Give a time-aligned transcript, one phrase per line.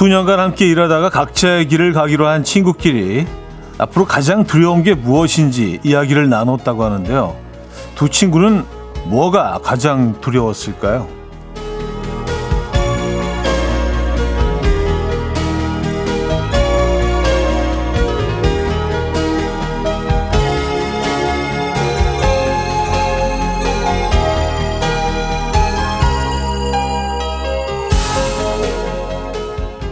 [0.00, 3.26] 수년간 함께 일하다가 각자의 길을 가기로 한 친구끼리
[3.76, 7.36] 앞으로 가장 두려운 게 무엇인지 이야기를 나눴다고 하는데요.
[7.96, 8.64] 두 친구는
[9.08, 11.06] 뭐가 가장 두려웠을까요?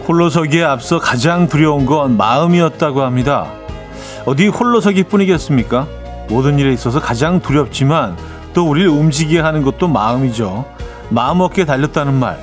[0.08, 3.52] 홀로서기에 앞서 가장 두려운 건 마음이었다고 합니다.
[4.24, 5.86] 어디 홀로서기 뿐이겠습니까?
[6.30, 8.16] 모든 일에 있어서 가장 두렵지만
[8.54, 10.64] 또 우리를 움직이게 하는 것도 마음이죠.
[11.10, 12.42] 마음 없게 달렸다는 말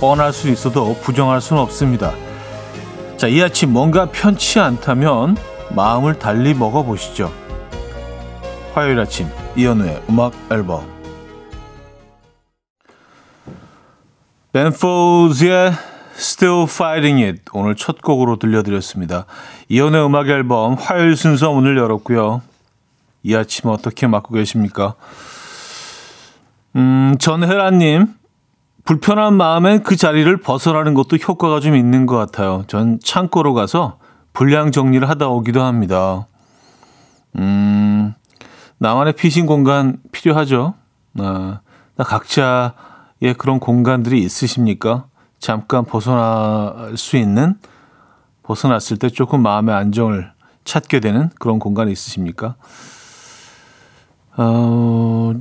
[0.00, 2.12] 뻔할 수 있어도 부정할 수는 없습니다.
[3.16, 5.36] 자, 이 아침 뭔가 편치 않다면
[5.70, 7.32] 마음을 달리 먹어보시죠.
[8.74, 10.84] 화요일 아침 이연우의 음악 앨범
[14.52, 15.72] 벤포즈의
[16.16, 19.26] Still Fighting It 오늘 첫 곡으로 들려드렸습니다.
[19.68, 22.42] 이연의 음악 앨범 화요일 순서 문을 열었고요.
[23.22, 24.94] 이 아침 어떻게 맞고 계십니까?
[26.76, 28.14] 음, 전혜라님
[28.84, 32.64] 불편한 마음엔 그 자리를 벗어나는 것도 효과가 좀 있는 것 같아요.
[32.68, 33.98] 전 창고로 가서
[34.32, 36.28] 불량 정리를 하다 오기도 합니다.
[37.36, 38.14] 음,
[38.78, 40.74] 나만의 피신 공간 필요하죠.
[41.18, 41.60] 아,
[41.98, 45.06] 각자의 그런 공간들이 있으십니까?
[45.38, 47.58] 잠깐 벗어날 수 있는
[48.42, 50.32] 벗어났을 때 조금 마음의 안정을
[50.64, 52.56] 찾게 되는 그런 공간이 있으십니까?
[54.36, 55.32] 어,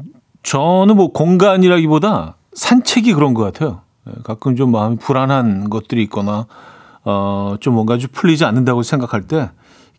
[0.43, 3.81] 저는 뭐 공간이라기보다 산책이 그런 것 같아요.
[4.07, 6.45] 예, 가끔 좀 마음이 불안한 것들이 있거나,
[7.03, 9.49] 어, 좀 뭔가 좀 풀리지 않는다고 생각할 때,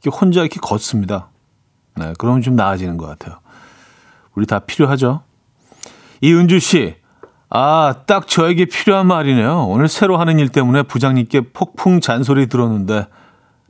[0.01, 1.29] 이렇게 혼자 이렇게 걷습니다.
[1.97, 3.39] 네, 그러면 좀 나아지는 것 같아요.
[4.35, 5.23] 우리 다 필요하죠?
[6.21, 6.97] 이은주 씨,
[7.49, 9.67] 아, 딱 저에게 필요한 말이네요.
[9.69, 13.07] 오늘 새로 하는 일 때문에 부장님께 폭풍 잔소리 들었는데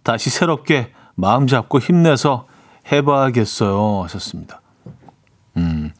[0.02, 2.46] 다시 새롭게 마음 잡고 힘내서
[2.90, 4.02] 해봐야겠어요.
[4.04, 4.60] 하셨습니다.
[5.56, 5.92] 음.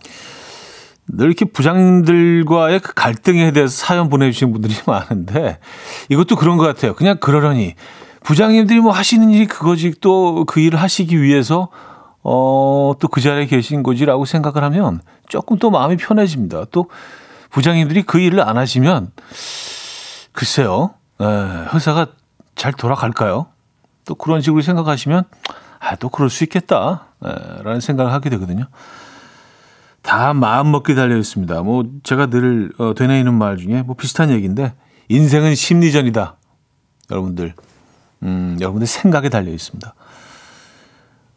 [1.09, 5.59] 늘 이렇게 부장님들과의 그 갈등에 대해서 사연 보내주신 분들이 많은데
[6.09, 6.95] 이것도 그런 것 같아요.
[6.95, 7.75] 그냥 그러려니
[8.25, 11.69] 부장님들이 뭐 하시는 일이 그거지 또 그 일을 하시기 위해서
[12.25, 16.65] 어, 또 그 자리에 계신 거지라고 생각을 하면 조금 또 마음이 편해집니다.
[16.73, 16.89] 또
[17.57, 19.13] 부장님들이 그 일을 안 하시면
[20.33, 21.25] 글쎄요, 에,
[21.73, 22.09] 회사가
[22.55, 23.47] 잘 돌아갈까요?
[24.05, 25.25] 또 그런 식으로 생각하시면
[25.79, 27.07] 아, 또 그럴 수 있겠다.
[27.25, 28.67] 에, 라는 생각을 하게 되거든요.
[30.03, 31.63] 다 마음 먹기 달려 있습니다.
[31.63, 34.75] 뭐 제가 늘 어, 되뇌이는 말 중에 뭐 비슷한 얘기인데
[35.09, 36.37] 인생은 심리전이다.
[37.11, 37.55] 여러분들,
[38.23, 39.95] 음, 여러분들 생각에 달려 있습니다.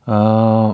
[0.07, 0.73] 어,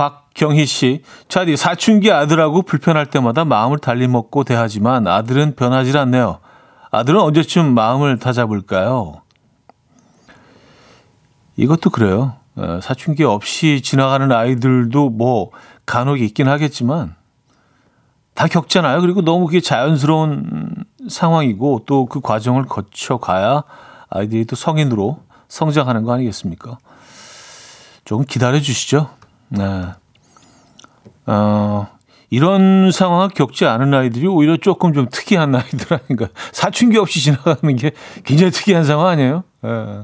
[0.00, 6.38] 박경희 씨, 차디 사춘기 아들하고 불편할 때마다 마음을 달리 먹고 대하지만 아들은 변하지 않네요.
[6.90, 9.20] 아들은 언제쯤 마음을 다잡을까요?
[11.56, 12.36] 이것도 그래요.
[12.56, 15.50] 어, 사춘기 없이 지나가는 아이들도 뭐
[15.84, 17.14] 간혹 있긴 하겠지만
[18.32, 19.02] 다 겪잖아요.
[19.02, 23.64] 그리고 너무 그게 자연스러운 상황이고 또 그 과정을 거쳐가야
[24.08, 26.78] 아이들이 또 성인으로 성장하는 거 아니겠습니까?
[28.06, 29.19] 조금 기다려 주시죠.
[29.50, 29.86] 네.
[31.26, 31.88] 어,
[32.30, 36.28] 이런 상황을 겪지 않은 아이들이 오히려 조금 좀 특이한 아이들 아닌가.
[36.52, 37.92] 사춘기 없이 지나가는 게
[38.24, 39.44] 굉장히 특이한 상황 아니에요?
[39.62, 40.02] 네.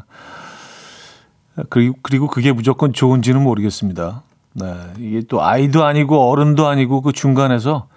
[1.71, 4.23] 그리고, 그리고 그게 무조건 좋은지는 모르겠습니다.
[4.55, 4.75] 네.
[4.99, 7.89] 이게 또 아이도 아니고 어른도 아니고 그 중간에서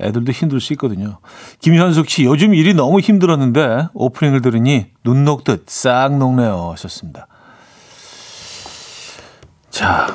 [0.00, 1.18] 애들도 힘들 수 있거든요.
[1.60, 6.70] 김현숙 씨, 요즘 일이 너무 힘들었는데 오프닝을 들으니 눈 녹듯 싹 녹네요.
[6.72, 7.26] 하셨습니다.
[9.70, 10.14] 자,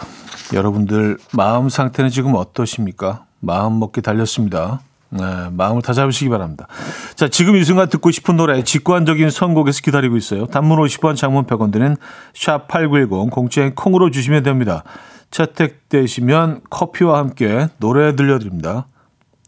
[0.54, 3.26] 여러분들 마음 상태는 지금 어떠십니까?
[3.40, 4.82] 마음 먹기 달렸습니다.
[5.12, 6.68] 네, 마음을 다 잡으시기 바랍니다.
[7.16, 10.46] 자, 지금 이 순간 듣고 싶은 노래 직관적인 선곡에서 기다리고 있어요.
[10.46, 11.98] 단문 50원, 장문 100원 드는
[12.34, 14.84] 샵8910 공짜인 콩으로 주시면 됩니다.
[15.32, 18.86] 채택되시면 커피와 함께 노래 들려드립니다.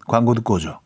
[0.08, 0.81] 광고 듣고 오죠.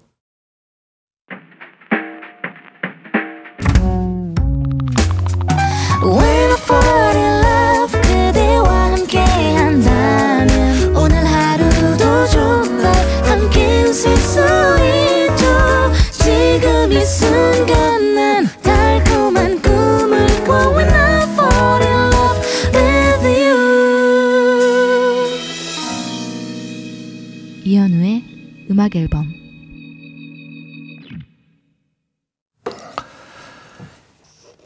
[28.76, 29.32] 음악 앨범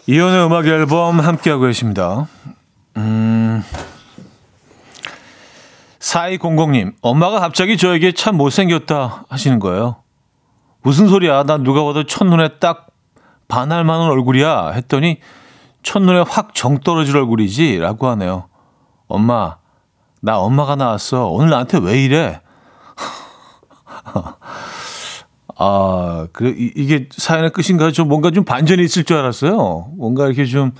[0.07, 2.27] 이연의 음악 앨범 함께하고 계십니다.
[2.97, 3.63] 음,
[5.99, 9.97] 4200님, 엄마가 갑자기 저에게 참 못생겼다 하시는 거예요.
[10.81, 11.43] 무슨 소리야?
[11.43, 12.87] 난 누가 봐도 첫눈에 딱
[13.47, 15.19] 반할 만한 얼굴이야 했더니
[15.83, 18.49] 첫눈에 확 정 떨어질 얼굴이지 라고 하네요.
[19.07, 19.57] 엄마,
[20.19, 21.27] 나 엄마가 나왔어.
[21.27, 22.41] 오늘 나한테 왜 이래?
[25.57, 27.91] 아, 그래, 이게 사연의 끝인가?
[27.91, 29.91] 좀 뭔가 좀 반전이 있을 줄 알았어요.
[29.97, 30.71] 뭔가 이렇게 좀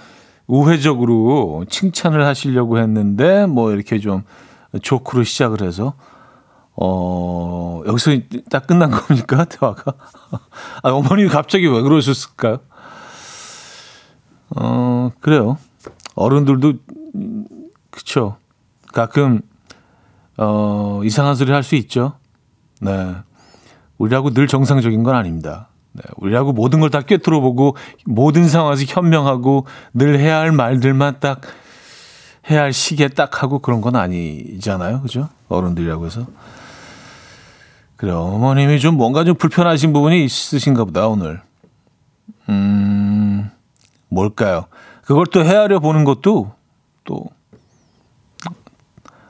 [0.48, 4.24] 우회적으로 칭찬을 하시려고 했는데, 뭐 이렇게 좀
[4.82, 5.94] 조크로 시작을 해서,
[6.78, 8.12] 어, 여기서
[8.50, 9.44] 딱 끝난 겁니까?
[9.50, 9.94] 대화가?
[10.84, 12.60] 아, 어머님이 갑자기 왜 그러셨을까요?
[14.56, 15.58] 어, 그래요.
[16.16, 16.74] 어른들도,
[17.92, 18.38] 그쵸.
[18.94, 19.42] 가끔,
[20.38, 22.14] 어, 이상한 소리 할 수 있죠.
[22.80, 23.16] 네.
[23.98, 25.68] 우리라고 늘 정상적인 건 아닙니다.
[25.92, 26.04] 네.
[26.18, 31.42] 우리라고 모든 걸 다 꿰뚫어 보고, 모든 상황에서 현명하고, 늘 해야 할 말들만 딱,
[32.50, 35.02] 해야 할 시기에 딱 하고 그런 건 아니잖아요.
[35.02, 35.30] 그죠?
[35.50, 36.26] 어른들이라고 해서.
[37.98, 41.42] 그래, 어머님이 좀 뭔가 좀 불편하신 부분이 있으신가 보다, 오늘.
[42.48, 43.52] 음,
[44.08, 44.66] 뭘까요?
[45.04, 46.52] 그걸 또 헤아려 보는 것도
[47.04, 47.26] 또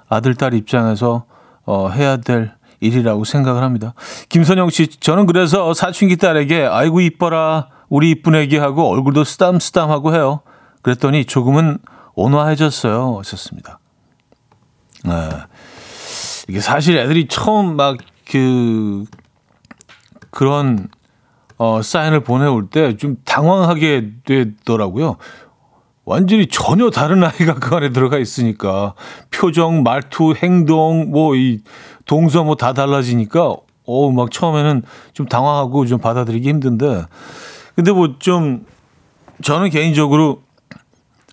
[0.07, 1.25] 아들, 딸 입장에서
[1.65, 3.93] 어, 해야 될 일이라고 생각을 합니다.
[4.29, 10.41] 김선영 씨, 저는 그래서 사춘기 딸에게 아이고 이뻐라, 우리 이쁜 애기 하고 얼굴도 쓰담쓰담하고 해요.
[10.81, 11.79] 그랬더니 조금은
[12.15, 13.17] 온화해졌어요.
[13.19, 13.79] 하셨습니다.
[15.05, 15.11] 네.
[16.47, 17.97] 이게 사실 애들이 처음 막
[18.31, 19.05] 그
[20.29, 20.87] 그런
[21.57, 25.17] 어 사인을 보내올 때 좀 당황하게 되더라고요.
[26.05, 28.93] 완전히 전혀 다른 아이가 그 안에 들어가 있으니까
[29.31, 31.59] 표정, 말투, 행동 뭐 이
[32.09, 34.81] 동서 뭐 다 달라지니까 어막 처음에는
[35.13, 37.05] 좀 당황하고 좀 받아들이기 힘든데
[37.75, 38.65] 근데 뭐 좀
[39.43, 40.41] 저는 개인적으로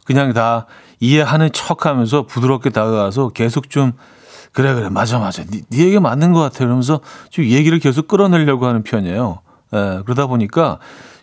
[0.05, 0.67] 그냥 다
[1.01, 3.93] 이해하는 척하면서 부드럽게 다가가서 계속 좀
[4.53, 7.01] 그래 그래 맞아 맞아 네, 네 얘기 맞는 것 같아 이러면서
[7.31, 9.39] 좀 얘기를 계속 끌어내려고 하는 편이에요.
[9.75, 10.79] 예, 그러다 보니까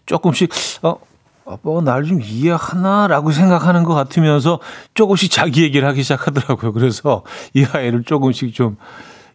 [0.07, 0.49] 조금씩
[0.81, 0.95] 어
[1.45, 4.59] 아빠가 날 좀 이해하나라고 생각하는 것 같으면서
[4.95, 6.73] 조금씩 자기 얘기를 하기 시작하더라고요.
[6.73, 7.23] 그래서
[7.53, 8.77] 이 아이를 조금씩 좀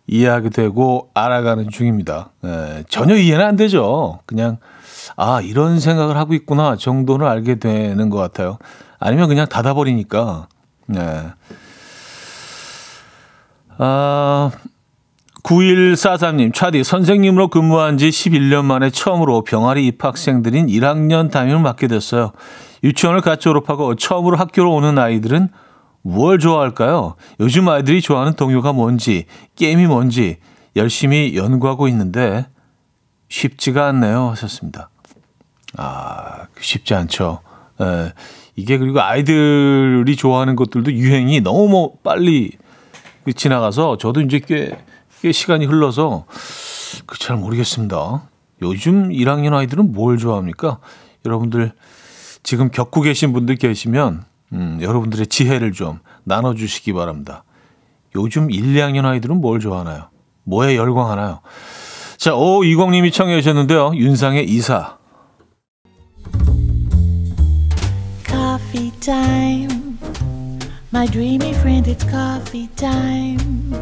[0.08, 2.30] 이해하게 되고 알아가는 중입니다.
[2.44, 4.20] 예, 전혀 이해는 안 되죠.
[4.26, 4.56] 그냥
[5.16, 8.58] 아 이런 생각을 하고 있구나 정도는 알게 되는 것 같아요.
[8.98, 10.48] 아니면 그냥 닫아버리니까.
[10.96, 11.32] 예.
[13.80, 14.50] 아,
[15.44, 22.32] 9143님, 차디, 선생님으로 근무한 지 11년 만에 처음으로 병아리 입학생들인 1학년 담임을 맡게 됐어요.
[22.82, 25.48] 유치원을 갓 졸업하고 처음으로 학교로 오는 아이들은
[26.02, 27.16] 뭘 좋아할까요?
[27.40, 30.38] 요즘 아이들이 좋아하는 동요가 뭔지, 게임이 뭔지
[30.76, 32.46] 열심히 연구하고 있는데
[33.28, 34.30] 쉽지가 않네요.
[34.30, 34.90] 하셨습니다.
[35.76, 37.40] 아, 쉽지 않죠.
[37.80, 38.12] 에,
[38.56, 42.52] 이게 그리고 아이들이 좋아하는 것들도 유행이 너무 뭐 빨리
[43.24, 44.78] 그 지나가서 저도 이제 꽤,
[45.20, 46.24] 꽤 시간이 흘러서
[47.06, 48.22] 그 잘 모르겠습니다.
[48.62, 50.78] 요즘 1학년 아이들은 뭘 좋아합니까?
[51.26, 51.72] 여러분들
[52.42, 57.44] 지금 겪고 계신 분들 계시면 음, 여러분들의 지혜를 좀 나눠주시기 바랍니다.
[58.16, 60.10] 요즘 1, 2학년 아이들은 뭘 좋아하나요?
[60.44, 61.40] 뭐에 열광하나요?
[62.16, 63.92] 자, 오 이공님이 청해 주셨는데요.
[63.94, 64.96] 윤상의 이사.
[68.26, 69.98] Coffee time.
[70.92, 73.76] My dreamy friend, it's coffee time.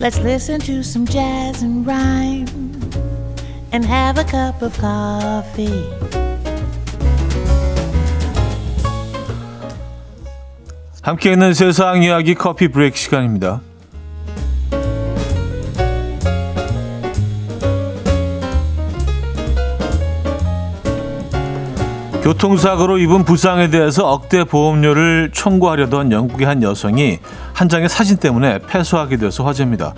[0.00, 2.48] Let's listen to some jazz and rhyme
[3.72, 6.33] and have a cup of coffee.
[11.04, 13.60] 함께 있는 세상 이야기 커피 브레이크 시간입니다.
[22.22, 27.18] 교통사고로 입은 부상에 대해서 억대 보험료를 청구하려던 영국의 한 여성이
[27.52, 29.92] 한 장의 사진 때문에 패소하게 돼서 화제입니다.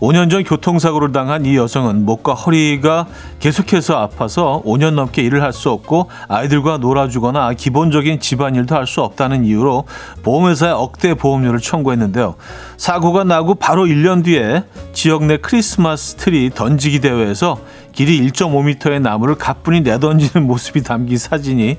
[0.00, 3.06] 5년 전 교통사고를 당한 이 여성은 목과 허리가
[3.38, 9.44] 계속해서 아파서 5년 넘게 일을 할 수 없고 아이들과 놀아주거나 기본적인 집안일도 할 수 없다는
[9.44, 9.84] 이유로
[10.22, 12.34] 보험회사에 억대 보험료를 청구했는데요.
[12.76, 17.58] 사고가 나고 바로 1년 뒤에 지역 내 크리스마스 트리 던지기 대회에서
[17.92, 21.78] 길이 1.5m의 나무를 가뿐히 내던지는 모습이 담긴 사진이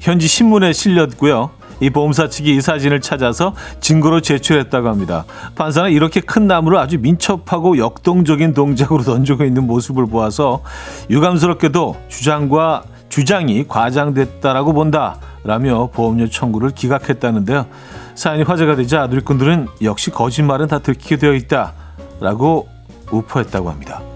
[0.00, 1.50] 현지 신문에 실렸고요.
[1.82, 5.24] 이 보험사 측이 이 사진을 찾아서 증거로 제출했다고 합니다.
[5.56, 10.62] 판사는 이렇게 큰 나무를 아주 민첩하고 역동적인 동작으로 던지고 있는 모습을 보아서
[11.10, 17.66] 유감스럽게도 주장과 주장이 과장됐다라고 본다라며 보험료 청구를 기각했다는데요.
[18.14, 22.68] 사연이 화제가 되자 누리꾼들은 역시 거짓말은 다 들키게 되어 있다라고
[23.10, 24.11] 우퍼했다고 합니다.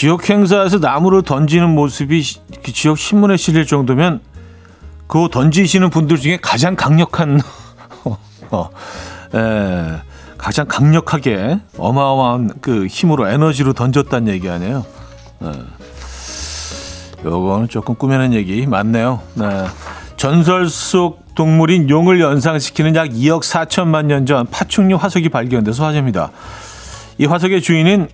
[0.00, 2.24] 지역 행사에서 나무를 던지는 모습이
[2.64, 4.20] 그 지역 신문에 실릴 정도면
[5.06, 7.38] 그 던지시는 분들 중에 가장 강력한
[8.50, 8.70] 어,
[9.34, 10.00] 에, 예,
[10.38, 14.86] 가장 강력하게 어마어마한 그 힘으로 에너지로 던졌다는 얘기 아니에요.
[15.40, 15.52] 네.
[17.22, 19.20] 요거는 조금 꾸며낸 얘기 맞네요.
[19.34, 19.66] 네.
[20.16, 26.30] 전설 속 동물인 용을 연상시키는 약 2억 4천만 년 전 파충류 화석이 발견돼서 화제입니다.
[27.18, 28.08] 이 화석의 주인은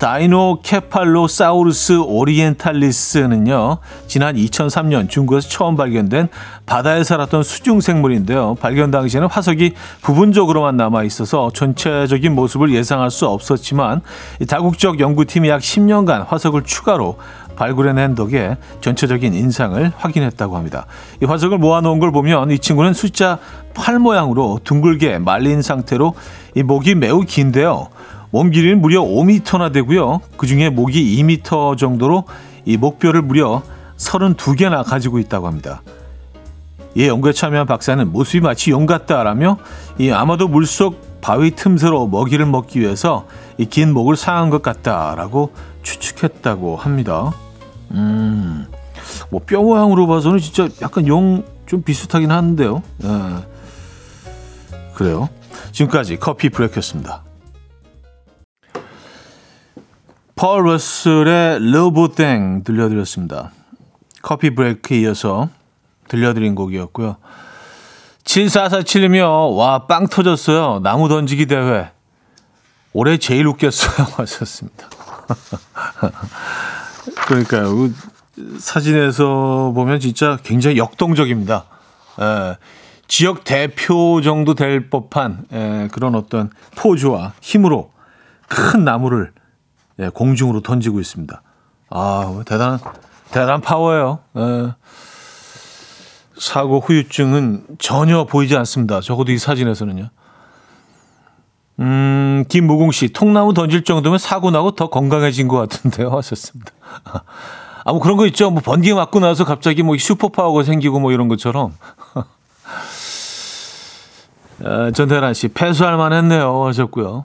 [0.00, 6.28] 다이노케팔로사우루스 오리엔탈리스는요, 지난 2003년 중국에서 처음 발견된
[6.64, 8.56] 바다에 살았던 수중 생물인데요.
[8.60, 14.00] 발견 당시에는 화석이 부분적으로만 남아 있어서 전체적인 모습을 예상할 수 없었지만,
[14.48, 17.18] 다국적 연구팀이 약 10년간 화석을 추가로
[17.56, 20.86] 발굴해낸 덕에 전체적인 인상을 확인했다고 합니다.
[21.22, 23.38] 이 화석을 모아놓은 걸 보면 이 친구는 숫자
[23.74, 26.14] 8 모양으로 둥글게 말린 상태로
[26.54, 27.88] 이 목이 매우 긴데요.
[28.30, 30.20] 몸 길이는 무려 5m나 되고요.
[30.36, 32.24] 그중에 목이 2m 정도로
[32.64, 33.62] 이 목뼈를 무려
[33.96, 35.82] 32개나 가지고 있다고 합니다.
[36.94, 39.58] 이 연구에 참여한 박사는 모습이 마치 용 같다라며
[39.98, 43.26] 이 아마도 물속 바위 틈새로 먹이를 먹기 위해서
[43.58, 47.32] 이 긴 목을 사용한 것 같다라고 추측했다고 합니다.
[47.90, 48.66] 음,
[49.30, 52.82] 뭐 뼈 모양으로 봐서는 진짜 약간 용 좀 비슷하긴 한데요.
[53.04, 53.08] 예.
[54.92, 55.28] 그래요.
[55.70, 57.22] 지금까지 커피 브레이크였습니다.
[60.40, 63.50] 펄 러슬의 러브땡 들려드렸습니다.
[64.22, 65.50] 커피 브레이크에 이어서
[66.08, 67.18] 들려드린 곡이었고요.
[68.24, 70.80] 7447이며 와 빵 터졌어요.
[70.82, 71.90] 나무 던지기 대회.
[72.94, 74.06] 올해 제일 웃겼어요.
[74.16, 74.88] 하셨습니다.
[77.26, 77.76] 그러니까요.
[77.76, 77.94] 그
[78.58, 81.66] 사진에서 보면 진짜 굉장히 역동적입니다.
[82.18, 82.56] 에,
[83.08, 87.90] 지역 대표 정도 될 법한 에, 그런 어떤 포즈와 힘으로
[88.48, 89.32] 큰 나무를
[90.00, 91.42] 에, 공중으로 던지고 있습니다.
[91.90, 92.78] 아, 대단한,
[93.30, 94.20] 대단한 파워예요.
[94.36, 94.72] 에,
[96.38, 99.00] 사고 후유증은 전혀 보이지 않습니다.
[99.00, 100.08] 적어도 이 사진에서는요.
[101.80, 106.10] 음, 김무공 씨, 통나무 던질 정도면 사고 나고 더 건강해진 것 같은데요.
[106.16, 106.72] 하셨습니다.
[107.84, 108.50] 아, 뭐 그런 거 있죠.
[108.50, 111.74] 뭐 번개 맞고 나서 갑자기 뭐 슈퍼파워가 생기고 뭐 이런 것처럼.
[114.64, 116.64] 아, 전태란 씨, 패수할 만 했네요.
[116.66, 117.24] 하셨고요.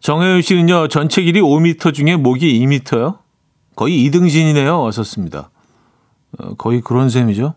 [0.00, 3.18] 정혜윤 씨는요, 전체 길이 5m 중에 목이 2m요?
[3.74, 4.84] 거의 2등신이네요.
[4.84, 5.50] 하셨습니다.
[6.38, 7.54] 어, 거의 그런 셈이죠.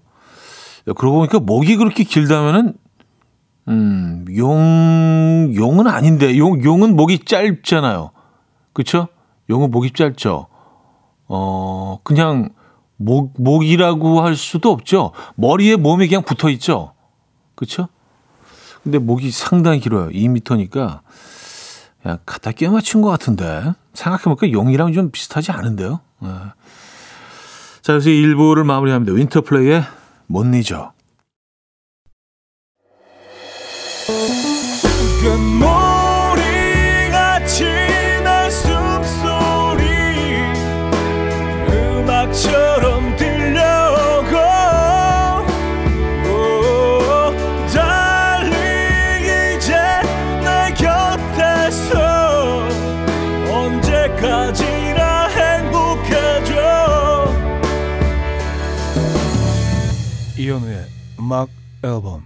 [0.96, 2.74] 그러고 보니까 목이 그렇게 길다면은
[3.68, 8.12] 음, 용, 용은 아닌데, 용, 용은 목이 짧잖아요.
[8.74, 9.08] 그쵸?
[9.50, 10.48] 용은 목이 짧죠.
[11.28, 12.50] 어, 그냥
[12.98, 15.12] 목, 목이라고 할 수도 없죠.
[15.36, 16.94] 머리에 몸이 그냥 붙어 있죠.
[17.56, 17.88] 그쵸?
[18.84, 20.10] 근데 목이 상당히 길어요.
[20.10, 21.02] 2미터니까.
[22.02, 23.74] 그냥 갖다 끼워 맞춘 것 같은데.
[23.94, 26.00] 생각해보니까 용이랑 좀 비슷하지 않은데요.
[26.22, 26.30] 네.
[27.82, 29.14] 자, 그래서 1부를 마무리합니다.
[29.14, 29.84] 윈터플레이의
[30.28, 30.94] 못 잊어.
[61.32, 61.48] 음악
[61.82, 62.26] 앨범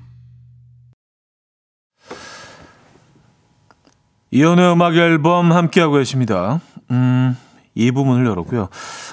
[4.32, 6.60] 이연의 음악 앨범 함께하고 계십니다.
[6.90, 7.38] 음,
[7.76, 8.70] 이 부분을 열었고요.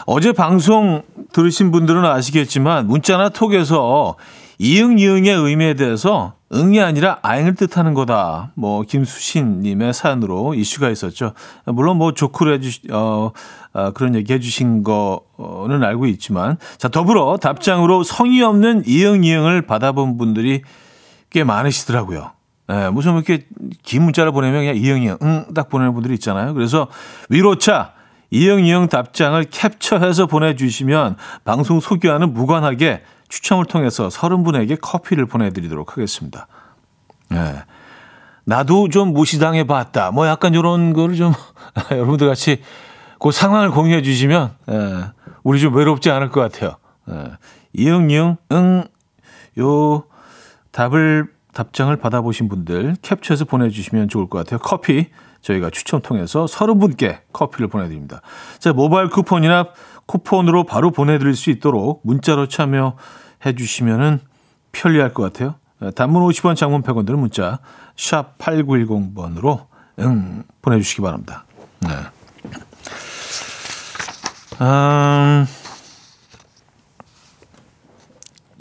[0.06, 1.02] 어제 방송
[1.34, 4.16] 들으신 분들은 아시겠지만 문자나 톡에서
[4.62, 8.52] 이응, 이응의 의미에 대해서 응이 아니라 아행을 뜻하는 거다.
[8.54, 11.32] 뭐 김수신님의 사연으로 이슈가 있었죠.
[11.66, 13.32] 물론 뭐 조크를 해주 어,
[13.72, 20.16] 어 그런 얘기 해주신 거는 알고 있지만 자 더불어 답장으로 성의 없는 이응, 이응을 받아본
[20.16, 20.62] 분들이
[21.30, 22.30] 꽤 많으시더라고요.
[22.70, 23.46] 예, 무슨 이렇게
[23.82, 26.54] 긴 문자를 보내면 그냥 이응 이응 응딱 보내는 분들이 있잖아요.
[26.54, 26.86] 그래서
[27.30, 27.94] 위로차
[28.30, 36.48] 이응 이응 답장을 캡처해서 보내주시면 방송 소개와는 무관하게 추첨을 통해서 서른 분에게 커피를 보내드리도록 하겠습니다.
[37.32, 37.64] 예.
[38.44, 40.10] 나도 좀 무시당해 봤다.
[40.10, 41.32] 뭐 약간 이런 거를 좀
[41.90, 42.60] 여러분들 같이
[43.18, 45.12] 그 상황을 공유해 주시면 예,
[45.44, 46.76] 우리 좀 외롭지 않을 것 같아요.
[47.08, 47.32] 예.
[47.72, 50.04] 이응 이응 응요
[50.70, 54.58] 답을 답장을 받아보신 분들 캡처해서 보내주시면 좋을 것 같아요.
[54.58, 55.08] 커피
[55.40, 58.20] 저희가 추첨 통해서 서른 분께 커피를 보내드립니다.
[58.58, 59.68] 자, 모바일 쿠폰이나
[60.06, 64.20] 쿠폰으로 바로 보내드릴 수 있도록 문자로 참여해 주시면
[64.72, 65.54] 편리할 것 같아요.
[65.94, 67.58] 단문 50원, 장문 100원 드는 문자
[67.96, 69.66] 샵 8910번으로
[70.00, 71.44] 응, 보내주시기 바랍니다.
[71.80, 71.90] 네.
[74.60, 75.46] 음,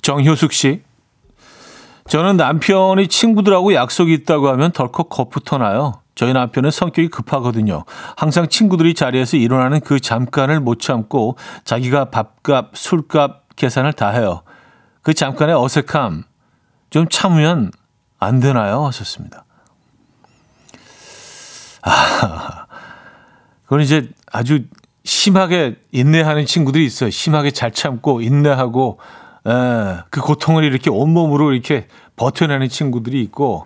[0.02, 0.82] 정효숙 씨
[2.10, 6.01] 저는 남편이 친구들하고 약속이 있다고 하면 덜컥 겁부터 나요.
[6.22, 7.84] 저희 남편은 성격이 급하거든요.
[8.16, 14.44] 항상 친구들이 자리에서 일어나는 그 잠깐을 못 참고 자기가 밥값, 술값 계산을 다 해요.
[15.02, 16.26] 그 잠깐의 어색함
[16.92, 17.72] 좀 참으면
[18.20, 18.86] 안 되나요?
[18.86, 19.46] 하셨습니다.
[21.82, 22.68] 아,
[23.64, 24.66] 그건 이제 아주
[25.04, 27.10] 심하게 인내하는 친구들이 있어요.
[27.10, 29.00] 심하게 잘 참고 인내하고
[29.48, 29.52] 에,
[30.12, 33.66] 그 고통을 이렇게 온몸으로 이렇게 버텨내는 친구들이 있고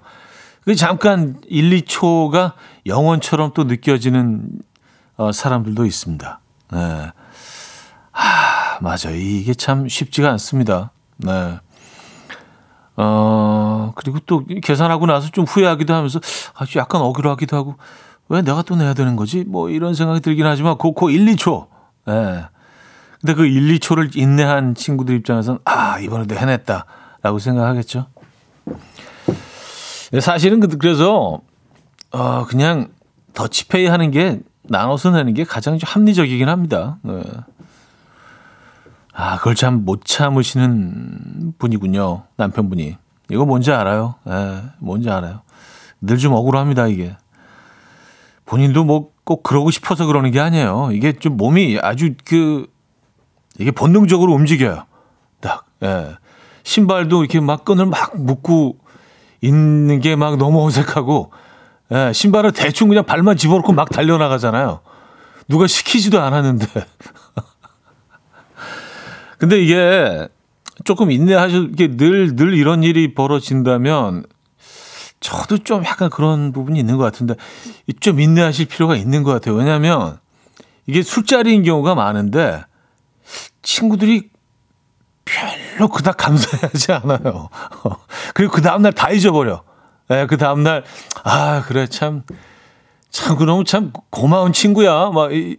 [0.65, 2.53] 그 잠깐 1, 2초가
[2.88, 4.50] 영원처럼 또 느껴지는
[5.15, 6.39] 어, 사람들도 있습니다.
[6.72, 7.12] 네.
[8.12, 9.15] 아, 맞아요.
[9.15, 10.91] 이게 참 쉽지가 않습니다.
[11.17, 11.60] 네.
[12.98, 16.19] 어, 그리고 또 계산하고 나서 좀 후회하기도 하면서
[16.55, 17.75] 아주 약간 억울하기도 하고
[18.27, 19.43] 왜 내가 또 내야 되는 거지?
[19.43, 21.67] 뭐 이런 생각이 들긴 하지만 그, 그 1, 2초.
[22.07, 22.12] 예.
[22.12, 22.45] 네.
[23.22, 26.86] 근데 그 1, 2초를 인내한 친구들 입장에서는 아, 이번에도 해냈다.
[27.22, 28.07] 라고 생각하겠죠.
[30.19, 31.39] 사실은 그, 그래서
[32.12, 32.89] 어, 그냥
[33.33, 36.97] 더치페이 하는 게 나눠서 내는 게 가장 좀 합리적이긴 합니다.
[37.03, 37.21] 네.
[39.13, 42.24] 아, 그걸 참 못 참으시는 분이군요.
[42.38, 42.97] 남편분이.
[43.31, 44.15] 이거 뭔지 알아요.
[44.27, 45.41] 예, 네, 뭔지 알아요.
[46.01, 47.15] 늘 좀 억울합니다, 이게.
[48.45, 50.91] 본인도 뭐 꼭 그러고 싶어서 그러는 게 아니에요.
[50.93, 52.67] 이게 좀 몸이 아주 그,
[53.57, 54.85] 이게 본능적으로 움직여요.
[55.41, 56.15] 딱, 예.
[56.62, 58.77] 신발도 이렇게 막 끈을 막 묶고
[59.42, 61.32] 있는 게 막 너무 어색하고,
[61.92, 64.82] 예, 신발을 대충 그냥 발만 집어넣고 막 달려나가잖아요.
[65.48, 66.65] 누가 시키지도 않았는데.
[69.38, 70.27] 근데 이게
[70.84, 74.25] 조금 인내하셔, 이게 늘, 늘 이런 일이 벌어진다면
[75.20, 77.36] 저도 좀 약간 그런 부분이 있는 것 같은데
[78.00, 79.56] 좀 인내하실 필요가 있는 것 같아요.
[79.56, 80.19] 왜냐하면
[80.88, 82.63] 이게 술자리인 경우가 많은데
[83.62, 84.30] 친구들이
[85.25, 87.49] 별로 그닥 감사하지 않아요.
[88.33, 89.63] 그리고 그 다음날 다 잊어버려.
[90.11, 90.83] 예, 그 다음날,
[91.23, 92.21] 아, 그래, 참,
[93.09, 95.09] 참, 그 너무 참 고마운 친구야.
[95.09, 95.57] 막, 이,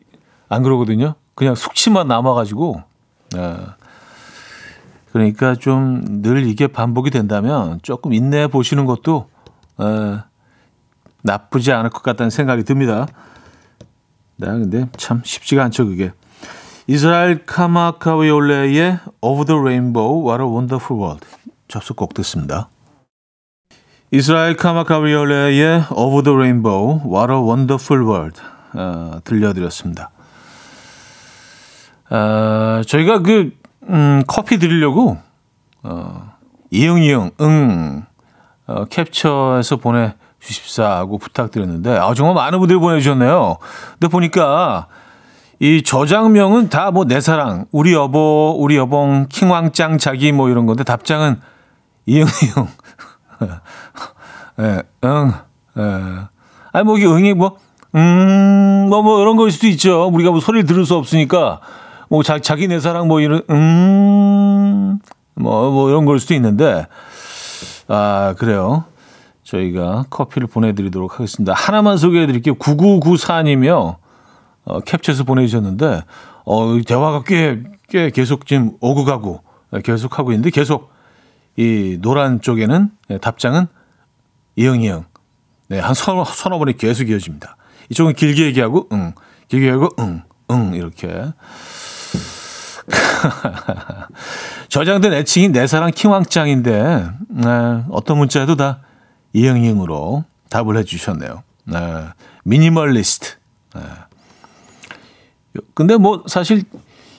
[0.48, 1.14] 안 그러거든요.
[1.34, 2.82] 그냥 숙취만 남아가지고,
[3.36, 3.56] 예.
[5.12, 9.28] 그러니까 좀 늘 이게 반복이 된다면 조금 인내해 보시는 것도,
[9.80, 10.20] 예,
[11.22, 13.06] 나쁘지 않을 것 같다는 생각이 듭니다.
[14.36, 16.12] 네, 근데 참 쉽지가 않죠, 그게.
[16.88, 21.26] 이스라엘 카마카위올레의 Over the Rainbow, What a Wonderful World
[21.66, 22.68] 접속곡 듣습니다.
[24.12, 28.40] 이스라엘 카마카위올레의 Over the Rainbow, What a Wonderful World
[28.74, 30.10] 어, 들려드렸습니다.
[32.08, 33.50] 어, 저희가 그
[33.88, 35.18] 음, 커피 드리려고
[35.82, 36.34] 어,
[36.70, 38.06] 이응 이응 응
[38.68, 43.56] 어, 캡처해서 보내 주십사 하고 부탁드렸는데 아, 정말 많은 분들이 보내주셨네요.
[43.98, 44.86] 근데 보니까
[45.58, 50.84] 이 저장명은 다 뭐 내 사랑, 우리 여보, 우리 여봉, 킹왕짱 자기 뭐 이런 건데
[50.84, 51.40] 답장은
[52.06, 52.68] 이응 이응.
[54.60, 55.32] 예, 응,
[55.78, 55.82] 예.
[56.72, 57.56] 아니 뭐 이게 응이 뭐
[57.94, 60.06] 음, 뭐, 뭐, 이런 걸 수도 있죠.
[60.12, 61.60] 우리가 뭐 소리를 들을 수 없으니까,
[62.10, 64.98] 뭐, 자, 자기 내 사랑, 뭐, 이런, 음,
[65.34, 66.86] 뭐, 뭐, 이런 걸 수도 있는데,
[67.88, 68.84] 아, 그래요.
[69.44, 71.54] 저희가 커피를 보내드리도록 하겠습니다.
[71.54, 72.56] 하나만 소개해 드릴게요.
[72.56, 73.96] 9994님이요.
[74.66, 76.02] 어, 캡처해서 보내주셨는데,
[76.44, 80.92] 어, 대화가 꽤, 꽤 계속 지금 오고 가고, 예, 계속 하고 있는데, 계속
[81.56, 83.68] 이 노란 쪽에는, 예, 답장은
[84.56, 85.04] 이응, 이응.
[85.68, 87.56] 네, 한 서너, 서너 번이 계속 이어집니다.
[87.90, 89.14] 이쪽은 길게 얘기하고, 응.
[89.48, 91.32] 길게 얘기하고, 응, 응, 이렇게.
[94.68, 97.48] 저장된 애칭이 내 사랑 킹왕짱인데, 네,
[97.90, 98.80] 어떤 문자에도 다
[99.32, 101.44] 이응, 이응으로 답을 해주셨네요.
[101.66, 101.78] 네,
[102.44, 103.36] 미니멀리스트.
[103.74, 103.82] 네.
[105.74, 106.64] 근데 뭐 사실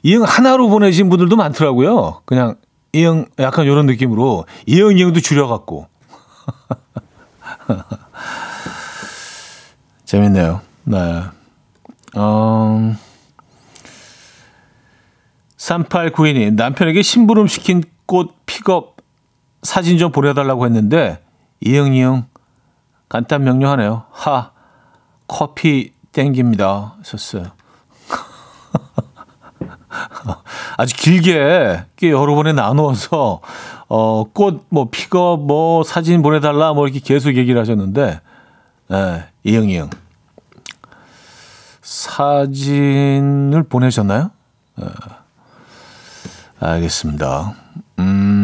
[0.04, 2.22] 이응 하나로 보내신 분들도 많더라고요.
[2.26, 2.56] 그냥
[2.94, 5.88] 이응 약간 이런 느낌으로 이응 이응도 줄여갖고
[10.06, 10.62] 재밌네요.
[10.86, 11.24] 네.
[12.16, 12.96] 어,
[15.58, 18.98] 3892님 남편에게 심부름 시킨 꽃 픽업
[19.64, 21.22] 사진 좀 보내달라고 했는데
[21.60, 22.26] 이응 이응
[23.10, 24.06] 간단 명료하네요.
[24.12, 24.52] 하
[25.28, 26.96] 커피 땡깁니다.
[27.04, 27.52] 썼어요.
[30.78, 33.42] 아주 길게 여러 번에 나누어서
[33.90, 38.22] 어, 꽃 뭐 픽업 뭐 사진 보내달라 뭐 이렇게 계속 얘기를 하셨는데
[38.92, 39.90] 예, 이응 이응
[41.82, 44.32] 사진을 보내셨나요?
[44.82, 44.86] 예,
[46.60, 47.54] 알겠습니다.
[48.00, 48.37] 음.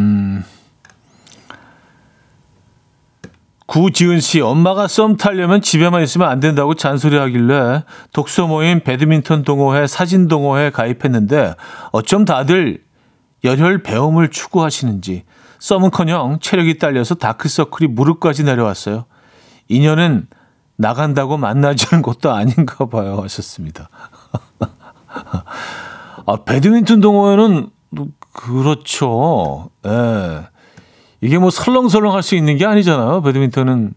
[3.74, 7.84] 구지은 씨, 엄마가 썸 타려면 집에만 있으면 안 된다고 잔소리하길래
[8.14, 11.56] 독서 모임, 배드민턴 동호회, 사진 동호회 가입했는데
[11.92, 12.84] 어쩜 다들
[13.44, 15.24] 열혈 배움을 추구하시는지
[15.58, 19.06] 썸은커녕 체력이 딸려서 다크서클이 무릎까지 내려왔어요.
[19.70, 20.28] 인연은
[20.76, 23.22] 나간다고 만나지는 것도 아닌가 봐요.
[23.24, 23.90] 하셨습니다.
[26.28, 27.72] 아, 배드민턴 동호회는
[28.34, 29.72] 그렇죠.
[29.88, 30.53] 예.
[31.24, 33.22] 이게 뭐 설렁설렁 할 수 있는 게 아니잖아요.
[33.22, 33.94] 배드민턴은.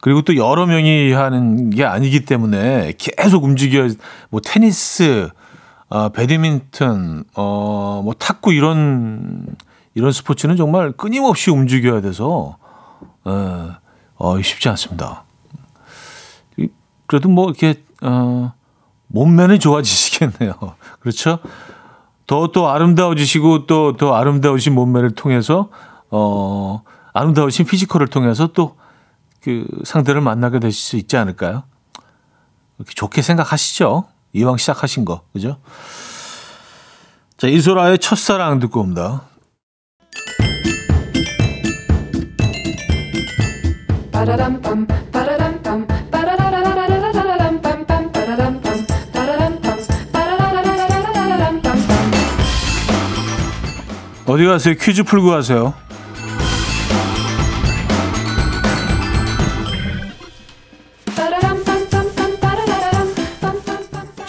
[0.00, 3.88] 그리고 또 여러 명이 하는 게 아니기 때문에 계속 움직여,
[4.30, 5.28] 뭐 테니스,
[5.88, 9.46] 아, 배드민턴, 어, 뭐 탁구 이런,
[9.94, 12.56] 이런 스포츠는 정말 끊임없이 움직여야 돼서,
[13.26, 13.30] 에,
[14.16, 15.24] 어, 쉽지 않습니다.
[17.06, 18.52] 그래도 뭐 이렇게, 어,
[19.08, 20.54] 몸매는 좋아지시겠네요.
[21.00, 21.38] 그렇죠?
[22.26, 25.68] 더또 아름다워지시고 또 더 아름다우신 몸매를 통해서
[26.12, 28.76] 어, 아름다우신 physical을 통해서 또
[29.42, 31.64] 그 상대를 만나게 되실 수 있지 않을까요?
[32.78, 34.04] 이렇게 좋게 생각하시죠.
[34.34, 35.22] 이왕 시작하신 거.
[35.32, 35.58] 그죠?
[37.36, 39.22] 자, 이소라의 첫사랑 듣고 옵니다.
[54.24, 54.74] 어디 가세요?
[54.80, 55.74] 퀴즈 풀고 가세요.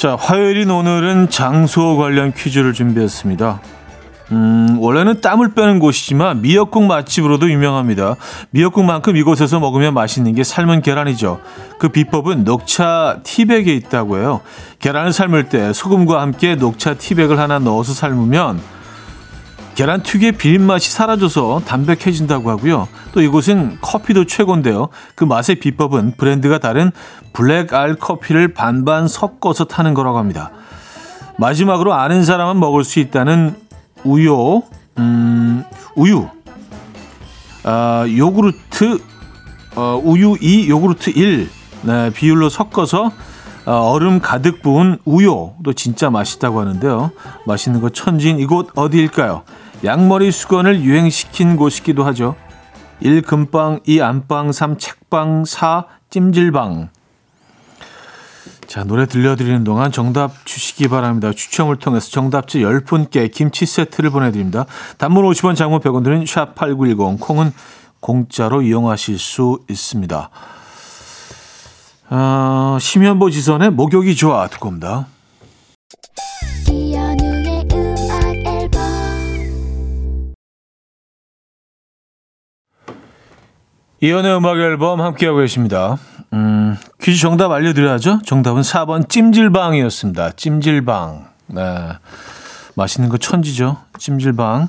[0.04, 3.62] 자, 화요일인 오늘은 장소 관련 퀴즈를 준비했습니다.
[4.34, 8.18] 음, 원래는 땀을 빼는 곳이지만 미역국 맛집으로도 유명합니다.
[8.50, 11.40] 미역국만큼 이곳에서 먹으면 맛있는 게 삶은 계란이죠.
[11.80, 14.42] 그 비법은 녹차 티백에 있다고 해요.
[14.80, 18.60] 계란을 삶을 때 소금과 함께 녹차 티백을 하나 넣어서 삶으면
[19.76, 22.88] 계란 특유의 비린 맛이 사라져서 담백해진다고 하고요.
[23.12, 24.90] 또 이곳은 커피도 최고인데요.
[25.16, 26.92] 그 맛의 비법은 브랜드가 다른
[27.34, 30.52] 블랙 알 커피를 반반 섞어서 타는 거라고 합니다.
[31.38, 33.56] 마지막으로 아는 사람은 먹을 수 있다는
[34.04, 34.62] 우유,
[35.00, 35.64] 음,
[35.96, 36.28] 우유,
[37.64, 39.00] 아, 요구르트,
[39.76, 41.50] 어, 우유 2, 요구르트 1
[41.84, 43.12] 네, 비율로 섞어서
[43.66, 47.12] 어, 얼음 가득 부은 우유도 진짜 맛있다고 하는데요.
[47.46, 49.44] 맛있는 거 천지인 이곳 어디일까요?
[49.84, 52.36] 양머리 수건을 유행시킨 곳이기도 하죠.
[53.02, 56.90] 1 금방, 2 안방, 3 책방, 4 찜질방.
[58.68, 61.32] 자, 노래 들려드리는 동안 정답 주시기 바랍니다.
[61.32, 64.66] 추첨을 통해서 정답지 10분께 김치 세트를 보내드립니다.
[64.98, 67.54] 단문 50원, 장문 100원 드는 샵8910, 콩은
[68.00, 70.30] 공짜로 이용하실 수 있습니다.
[72.10, 75.08] 어, 심현보 지선의 목욕이 좋아 듣고 옵니다.
[84.04, 85.98] 이연의 음악 앨범 함께하고 계십니다.
[86.34, 88.20] 음, 퀴즈 정답 알려드려야죠.
[88.26, 90.32] 정답은 4번 찜질방이었습니다.
[90.32, 91.28] 찜질방.
[91.48, 91.88] 네.
[92.76, 93.78] 맛있는 거 천지죠.
[93.98, 94.68] 찜질방.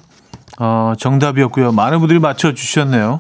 [0.61, 1.73] 어, 정답이었고요.
[1.73, 3.19] 많은 분들이 맞춰주셨네요.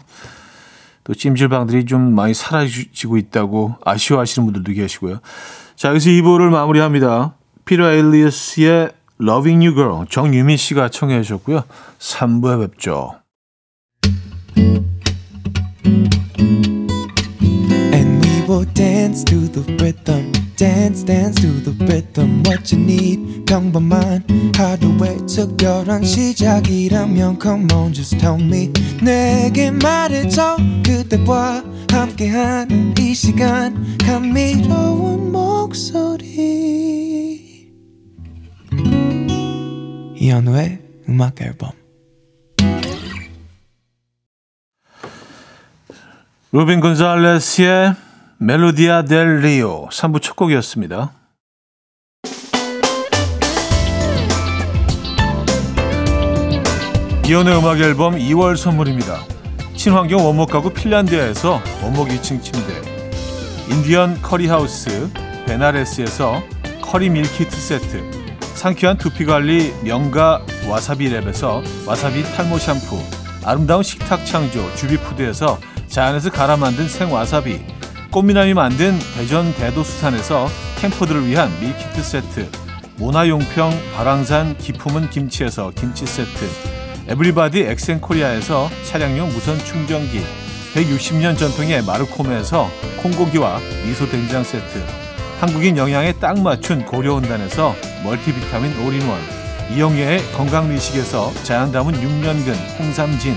[1.02, 5.18] 또 찜질방들이 좀 많이 사라지고 있다고 아쉬워하시는 분들도 계시고요.
[5.74, 7.34] 자, 여기서 2부를 마무리합니다.
[7.64, 11.64] 피터 에일리어스의 Loving You Girl 정유민 씨가 청해 주셨고요.
[11.98, 13.16] 3부에 뵙죠.
[19.13, 20.31] dance to the rhythm.
[20.57, 22.41] Dance, dance to the rhythm.
[22.43, 24.25] What you need, 평범한
[24.55, 28.73] 하루의 특별한 시작이라면 Come on, just tell me.
[29.03, 30.57] 내게 말해줘.
[30.83, 33.97] 그대와 함께한 이 시간.
[33.99, 36.27] 감미로운 목소리.
[40.15, 41.71] 이현우의 음악 앨범.
[46.51, 48.02] 루빈 곤잘레스의
[48.38, 51.12] 멜로디아 델 리오 3부 첫 곡이었습니다.
[57.26, 59.20] 이현우의 음악 앨범 2월 선물입니다.
[59.76, 62.74] 친환경 원목 가구 핀란드에서 원목 2층 침대
[63.70, 65.08] 인디언 커리하우스
[65.46, 66.42] 베나레스에서
[66.82, 68.10] 커리 밀키트 세트
[68.54, 73.00] 상쾌한 두피관리 명가 와사비랩에서 와사비 탈모 샴푸
[73.44, 77.73] 아름다운 식탁 창조 주비푸드에서 자연에서 갈아 만든 생와사비
[78.14, 80.46] 꽃미남이 만든 대전 대도수산에서
[80.78, 82.48] 캠퍼들을 위한 밀키트 세트
[82.96, 86.48] 모나용평 발왕산 기 품은 김치에서 김치 세트
[87.08, 90.22] 에브리바디 엑센코리아에서 차량용 무선 충전기
[90.74, 92.70] 160년 전통의 마루코메에서
[93.02, 94.80] 콩고기와 미소 된장 세트
[95.40, 97.74] 한국인 영양에 딱 맞춘 고려은단에서
[98.04, 99.18] 멀티비타민 올인원
[99.72, 103.34] 이영애의 건강미식에서 자연 담은 6년근 홍삼진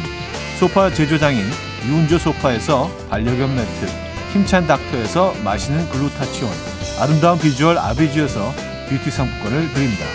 [0.59, 1.43] 소파 제조장인
[1.87, 6.51] 유운조 소파에서 반려견 매트 힘찬 닥터에서 마시는 글루타치온
[6.99, 8.53] 아름다운 비주얼 아비주에서
[8.89, 10.05] 뷰티 상품권을 드립니다.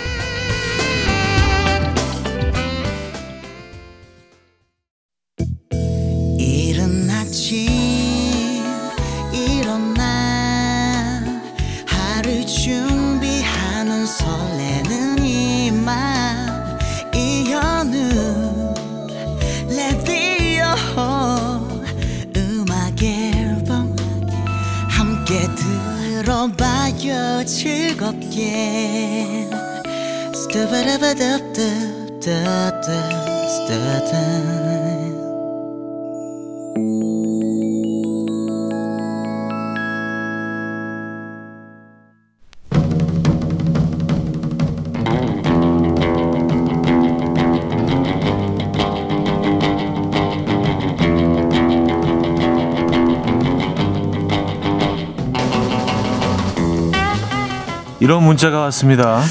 [58.03, 59.21] 이런 문자가 왔습니다.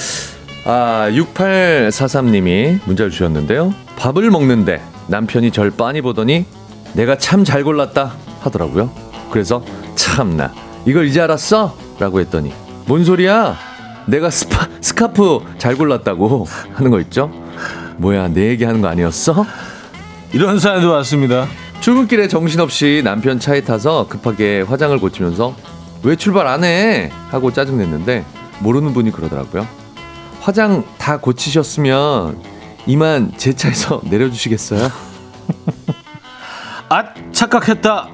[0.64, 3.81] 아, 6843님이 문자를 주셨는데요.
[4.02, 6.44] 밥을 먹는데 남편이 절 빤히 보더니
[6.94, 8.90] 내가 참 잘 골랐다 하더라고요.
[9.30, 9.62] 그래서
[9.94, 10.52] 참나
[10.84, 11.76] 이걸 이제 알았어?
[12.00, 12.52] 라고 했더니
[12.86, 13.56] 뭔 소리야?
[14.06, 17.30] 내가 스파, 스카프 잘 골랐다고 하는 거 있죠?
[17.98, 19.46] 뭐야 내 얘기하는 거 아니었어?
[20.32, 21.46] 이런 사연도 왔습니다.
[21.80, 25.54] 출근길에 정신없이 남편 차에 타서 급하게 화장을 고치면서
[26.02, 27.12] 왜 출발 안 해?
[27.30, 28.24] 하고 짜증냈는데
[28.58, 29.64] 모르는 분이 그러더라고요.
[30.40, 32.51] 화장 다 고치셨으면
[32.86, 34.90] 이만 제 차에서 내려주시겠어요?
[36.88, 38.08] 아 착각했다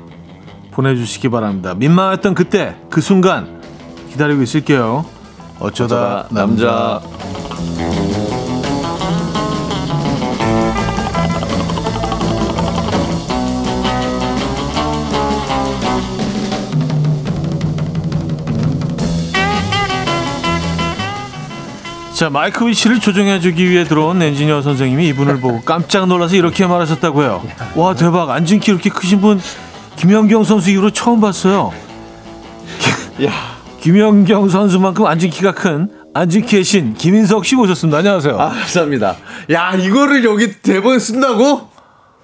[0.71, 1.75] 보내주시기 바랍니다.
[1.75, 3.61] 민망했던 그때 그 순간
[4.11, 5.05] 기다리고 있을게요.
[5.59, 7.01] 어쩌다, 어쩌다 남자.
[7.03, 7.98] 남자.
[22.19, 27.47] 자 마이크 위치를 조정해주기 위해 들어온 엔지니어 선생님이 이분을 보고 깜짝 놀라서 이렇게 말하셨다고요.
[27.77, 29.41] 와 대박 앉은 키 이렇게 크신 분
[29.95, 31.73] 김연경 선수 이후로 처음 봤어요.
[33.25, 33.31] 야.
[33.81, 37.99] 김연경 선수만큼 앉은 키가 큰 앉은 키의 신 김인석 씨 모셨습니다.
[37.99, 38.37] 안녕하세요.
[38.37, 39.15] 아, 감사합니다.
[39.53, 41.71] 야, 이거를 여기 대본에 쓴다고?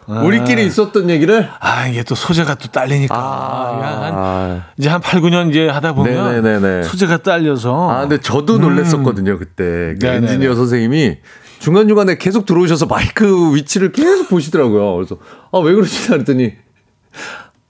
[0.06, 1.48] 우리끼리 있었던 얘기를?
[1.60, 4.02] 아 이게 또 소재가 또 딸리니까 아.
[4.04, 6.82] 한, 이제 한 8, 9년 이제 하다 보면 네네네네.
[6.84, 9.94] 소재가 딸려서 아, 근데 저도 놀랬었거든요, 그때.
[10.00, 10.06] 그.
[10.06, 11.18] 엔지니어 선생님이
[11.58, 14.96] 중간 중간에 계속 들어오셔서 마이크 위치를 계속 보시더라고요.
[14.96, 15.16] 그래서,
[15.50, 16.52] 아, 왜 그러시나 그랬더니,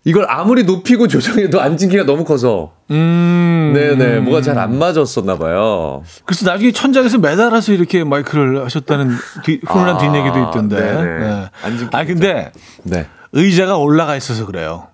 [0.06, 6.02] 이걸 아무리 높이고 조정해도 키가 너무 커서, 음 네네, 뭐가 잘 안 맞았었나 봐요.
[6.26, 9.10] 그래서 나중에 천장에서 매달아서 이렇게 마이크를 하셨다는
[9.44, 10.76] 뒤, 훈훈한 아, 뒷얘기도 있던데.
[10.76, 11.46] 네네.
[11.62, 13.06] 앉은 아 근데 네.
[13.32, 14.88] 의자가 올라가 있어서 그래요.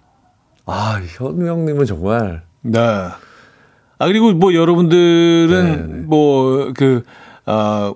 [0.66, 2.79] 아, 현우 형님은 정말, 네.
[2.79, 7.03] 아 그리고 뭐 여러분들은 뭐그
[7.46, 7.94] 어,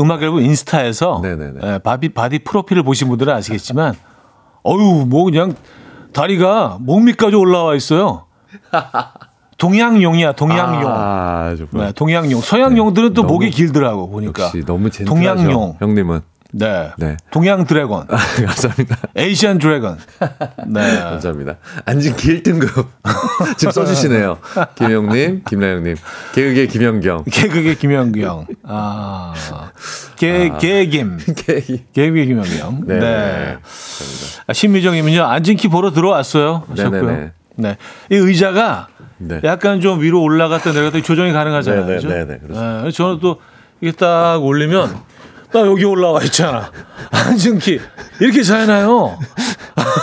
[0.00, 1.60] 음악 앨범 인스타에서 네네네.
[1.62, 3.94] 예, body body 프로필을 보신 분들은 아시겠지만
[4.66, 5.54] 어유 뭐 그냥
[6.12, 8.26] 다리가 목 밑까지 올라와 있어요.
[9.58, 10.84] 동양용이야 동양용.
[10.86, 11.54] 아.
[11.72, 12.40] 네, 동양용.
[12.40, 14.44] 서양용들은 또 목이 길더라고 보니까.
[14.44, 15.14] 역시 너무 젠틀하죠.
[15.14, 15.76] 동양용.
[15.80, 16.20] 형님은.
[16.52, 16.90] 네.
[16.96, 17.16] 네.
[17.30, 18.06] 동양 dragon.
[18.08, 18.96] 감사합니다.
[19.16, 19.98] Asian dragon.
[20.68, 20.80] 네.
[20.98, 21.56] 감사합니다.
[21.84, 22.86] 앉은키 1등급.
[23.58, 24.38] 지금 써주시네요.
[24.76, 25.96] 김영님, 김나영님.
[26.34, 27.24] 개그의 김영경.
[27.30, 28.46] 개그의 김영경.
[28.64, 29.34] 아.
[30.16, 31.18] 개, 개김.
[31.36, 31.60] 개-
[31.92, 32.82] 개그의 김영경.
[32.86, 32.98] 네.
[32.98, 33.58] 네.
[34.46, 36.64] 아, 신미정님은요, 앉은 키 보러 들어왔어요.
[36.70, 37.02] 하셨고요.
[37.02, 37.30] 네네네.
[37.56, 37.76] 네.
[38.10, 39.40] 이 의자가 네.
[39.44, 41.82] 약간 좀 위로 올라갔다 내려갔다 조정이 가능하잖아요.
[41.84, 42.08] 네네, 그죠?
[42.08, 42.82] 네네, 그렇습니다.
[42.84, 43.40] 네, 저는 또
[43.80, 44.94] 이게 딱 올리면
[45.52, 46.70] 나 여기 올라와 있잖아.
[47.10, 47.80] 앉은 키.
[48.20, 49.18] 이렇게 자나요?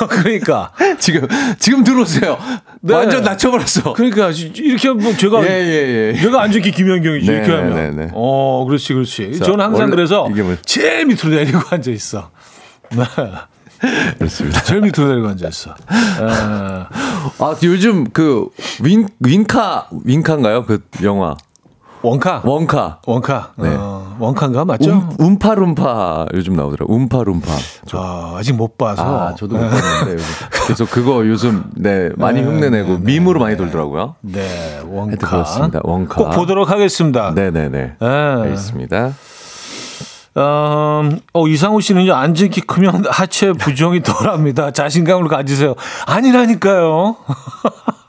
[0.09, 0.71] 그러니까.
[0.99, 1.27] 지금,
[1.59, 2.37] 지금 들어오세요.
[2.81, 2.93] 네.
[2.95, 3.93] 완전 낮춰버렸어.
[3.93, 6.21] 그러니까 이렇게 뭐 제가 예, 예, 예.
[6.21, 8.11] 내가 앉은 키 김현경이지 네, 이렇게 네, 하면 네, 네.
[8.13, 12.29] 어 그렇지 그렇지 자, 저는 항상 그래서 뭐- 제일 밑으로 내리고 앉아 있어
[12.91, 13.03] 네.
[14.19, 14.61] 그렇습니다.
[14.63, 16.87] 제일 밑으로 내리고 앉아 있어 아,
[17.39, 18.47] 아, 요즘 그,
[18.81, 20.65] 윈, 윈카, 윈카인가요?
[20.65, 21.35] 그 영화.
[22.05, 22.99] 원카 원카.
[23.07, 23.69] 원카 네.
[23.77, 26.95] 어, 원카인가 맞죠 움, 움파룸파 요즘 나오더라고요.
[26.95, 27.51] 움파룸파.
[27.93, 30.23] 아, 아직 못 봐서 아, 저도 못 봤는데.
[30.63, 34.15] 그래서 그거 요즘, 네, 많이 흉내내고, 밈으로 많이 돌더라고요.
[34.21, 35.79] 네 원카 그렇습니다.
[35.83, 36.15] 원카.
[36.15, 37.69] 꼭 보도록 하겠습니다 네네네.
[37.99, 38.05] 네.
[38.07, 39.13] 알겠습니다.
[40.37, 44.71] 음, 어, 이상우 씨는요, 앉은 키 크면 하체 부종이 덜합니다.
[44.71, 45.75] 자신감을 가지세요.
[46.05, 47.15] 아니라니까요.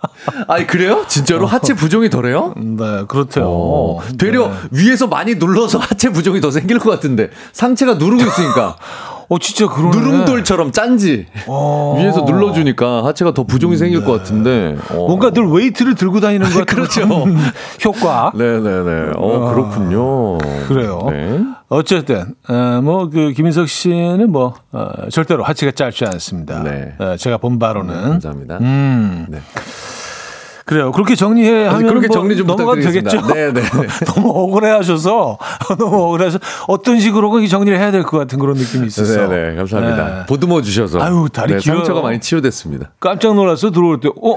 [0.49, 1.05] 아니, 그래요?
[1.09, 2.55] 진짜로 하체 부종이 덜해요?
[2.57, 3.45] 네, 그렇대요.
[3.47, 4.55] 어, 되려 네.
[4.71, 8.77] 위에서 많이 눌러서 하체 부종이 더 생길 것 같은데 상체가 누르고 있으니까
[9.29, 9.97] 어, 진짜 그러네.
[9.97, 11.97] 누름돌처럼 짠지 어.
[11.99, 15.07] 위에서 눌러주니까 하체가 더 부종이 생길 것 같은데 어.
[15.09, 17.09] 뭔가 늘 웨이트를 들고 다니는 것 같은 그렇죠.
[17.85, 18.31] 효과.
[18.37, 21.09] 네네네 어 그렇군요 그래요.
[21.11, 21.41] 네.
[21.69, 26.63] 어쨌든 어, 뭐그 김인석 씨는 뭐 어, 절대로 하체가 짧지 않습니다.
[26.63, 26.95] 네.
[27.01, 29.27] 어, 제가 본 바로는 감사합니다 음.
[29.29, 29.41] 네.
[30.67, 30.91] 그래요.
[30.91, 33.33] 그렇게 정리해 하면 그렇게 뭐 정리 좀 넘어가도 부탁드리겠습니다.
[33.33, 33.53] 되겠죠.
[33.55, 33.87] 네, 네.
[34.13, 35.39] 너무 억울해하셔서
[35.79, 39.29] 너무 억울해서 어떤 식으로 그 정리를 해야 될 것 같은 그런 느낌이 있었어.
[39.29, 40.05] 네, 네, 감사합니다.
[40.21, 40.27] 네.
[40.27, 41.01] 보듬어 주셔서.
[41.01, 41.79] 아유, 다리 네, 길어요.
[41.79, 42.91] 상처가 많이 치유됐습니다.
[42.99, 44.37] 깜짝 놀랐어 들어올 때, 어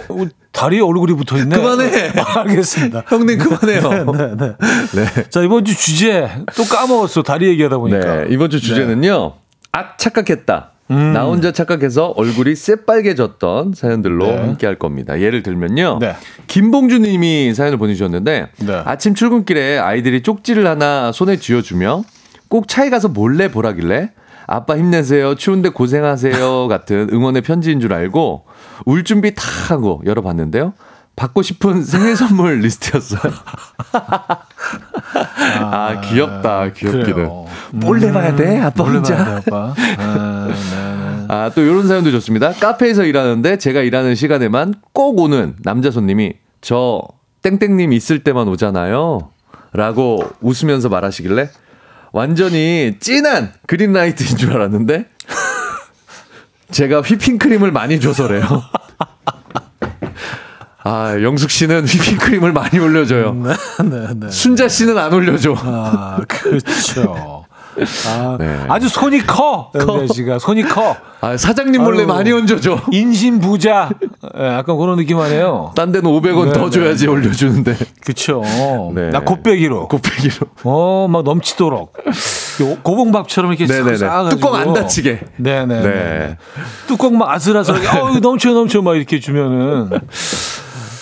[0.52, 1.56] 다리에 얼굴이 붙어 있네.
[1.58, 2.12] 그만해.
[2.38, 3.04] 알겠습니다.
[3.08, 4.12] 형님 그만해요.
[4.14, 4.56] 네, 네.
[4.94, 5.30] 네.
[5.32, 7.24] 자 이번 주 주제 또 까먹었어.
[7.24, 8.00] 다리 얘기하다 보니까.
[8.00, 9.34] 네, 이번 주 주제는요.
[9.72, 10.72] 아 착각했다.
[10.92, 11.14] 음.
[11.14, 14.38] 나 혼자 착각해서 얼굴이 새빨개졌던 사연들로 네.
[14.38, 15.20] 함께 할 겁니다.
[15.20, 16.00] 예를 들면요.
[16.00, 16.16] 네.
[16.48, 18.82] 김봉주 님이 사연을 보내주셨는데 네.
[18.86, 22.04] 아침 출근길에 아이들이 쪽지를 하나 손에 쥐어주며
[22.48, 24.12] 꼭 차에 가서 몰래 보라길래
[24.48, 25.36] 아빠 힘내세요.
[25.36, 26.68] 추운데 고생하세요.
[26.68, 28.46] 같은 응원의 편지인 줄 알고
[28.86, 30.74] 울 준비 다 하고 열어봤는데요.
[31.20, 33.22] 받고 싶은 생일 선물 리스트였어요.
[35.62, 36.72] 아, 귀엽다.
[36.72, 37.14] 귀엽기는.
[37.14, 37.46] 그래요.
[37.72, 38.58] 몰래 봐야 돼.
[38.60, 39.16] 아빠 몰래 혼자.
[39.18, 39.74] 봐야 돼, 아빠.
[39.98, 41.26] 아, 네, 네.
[41.28, 42.54] 아, 또 이런 사연도 좋습니다.
[42.54, 47.02] 카페에서 일하는데 제가 일하는 시간에만 꼭 오는 남자 손님이 저
[47.42, 49.30] 땡땡님 있을 때만 오잖아요.
[49.74, 51.50] 라고 웃으면서 말하시길래
[52.12, 55.06] 완전히 진한 그린라이트인 줄 알았는데
[56.72, 58.42] 제가 휘핑크림을 많이 줘서래요.
[60.84, 63.34] 아, 영숙 씨는 휘핑크림을 많이 올려줘요.
[63.34, 63.54] 네,
[64.16, 64.30] 네.
[64.30, 65.56] 순자 씨는 안 올려줘.
[65.58, 67.46] 아, 그렇죠.
[68.08, 68.66] 아, 네.
[68.68, 69.72] 아주 손이 커.
[69.76, 70.98] 영자 씨가 손이 커.
[71.22, 72.08] 아, 사장님 몰래 아유.
[72.08, 72.82] 많이 얹어줘.
[72.92, 73.90] 인심 부자.
[74.38, 75.74] 예, 약간 그런 느낌 아니에요.
[75.76, 76.70] 딴 데는 500원 네, 더 네.
[76.72, 77.78] 줘야지 올려주는데.
[78.06, 78.42] 그쵸.
[78.96, 79.10] 네.
[79.12, 79.88] 나 곱빼기로.
[79.90, 80.48] 곱빼기로.
[80.64, 81.94] 어, 막 넘치도록.
[82.62, 83.68] 요 고봉밥처럼 이렇게.
[83.68, 84.40] 쌓아가지고.
[84.42, 85.20] 뚜껑 안 닫히게.
[85.38, 85.82] 네네.
[85.82, 85.90] 네.
[85.90, 86.38] 네.
[86.88, 89.90] 뚜껑 막 아슬아슬하게, 어, 이거 넘쳐, 넘쳐, 막 이렇게 주면은.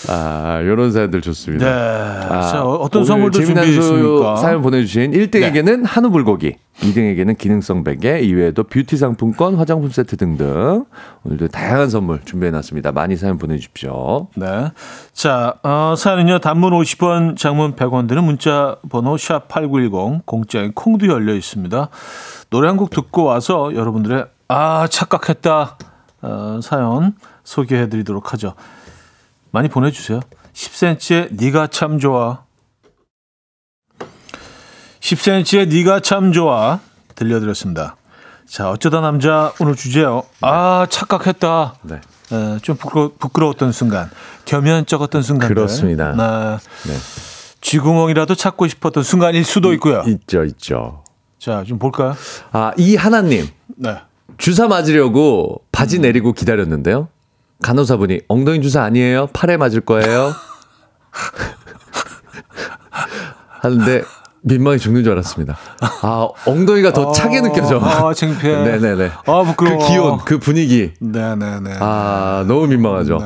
[0.09, 1.65] 아, 요런 사연들 좋습니다.
[1.65, 2.27] 네.
[2.33, 4.35] 아, 자, 어떤 오늘 선물도 재미난 준비했습니까?
[4.35, 4.41] 네.
[4.41, 10.85] 사연 보내주신 1등에게는 한우 불고기, 2등에게는 기능성 베개, 이외에도 뷰티 상품권, 화장품 세트 등등
[11.23, 12.91] 오늘도 다양한 선물 준비해놨습니다.
[12.91, 14.27] 많이 사연 보내주십시오.
[14.35, 14.71] 네.
[15.13, 21.33] 자, 어, 사연은요, 단문 50원, 장문 100원 드는 문자 번호 샵 8910, 공짜인 콩도 열려
[21.33, 21.89] 있습니다.
[22.49, 25.77] 노래 한 곡 듣고 와서 여러분들의, 아, 착각했다,
[26.21, 28.53] 어, 사연 소개해 드리도록 하죠.
[29.57, 30.19] 많이 보내주세요.
[30.53, 32.43] 10cm의 네가 참 좋아.
[34.99, 36.79] 10cm의 네가 참 좋아.
[37.15, 37.95] 들려드렸습니다.
[38.47, 40.21] 자, 어쩌다 남자 오늘 주제요.
[40.41, 41.73] 아, 착각했다.
[41.81, 41.95] 네.
[41.95, 44.11] 에, 좀 부끄러, 부끄러 웠던 순간,
[44.45, 45.49] 겸연쩍었던 순간.
[45.49, 46.11] 그렇습니다.
[46.11, 46.91] 네.
[46.91, 46.97] 네.
[47.61, 50.03] 쥐구멍이라도 찾고 싶었던 순간일 수도 있고요.
[50.05, 51.03] 있죠, 있죠.
[51.39, 52.15] 자, 좀 볼까요?
[52.51, 53.47] 아, 이 하나님.
[53.75, 53.97] 네.
[54.37, 57.07] 주사 맞으려고 바지 내리고 기다렸는데요.
[57.61, 59.27] 간호사분이 엉덩이 주사 아니에요?
[59.33, 60.33] 팔에 맞을 거예요?
[63.61, 64.03] 하는데
[64.47, 65.57] 민망히 죽는 줄 알았습니다.
[66.01, 67.79] 아, 엉덩이가 더 차게 느껴져.
[67.79, 68.63] 아, 창피해.
[68.63, 69.11] 네네네.
[69.25, 69.77] 아, 부끄러워.
[69.79, 70.91] 그 기온, 그 분위기.
[70.99, 71.71] 네네네.
[71.79, 73.17] 아, 너무 민망하죠.
[73.19, 73.25] 네.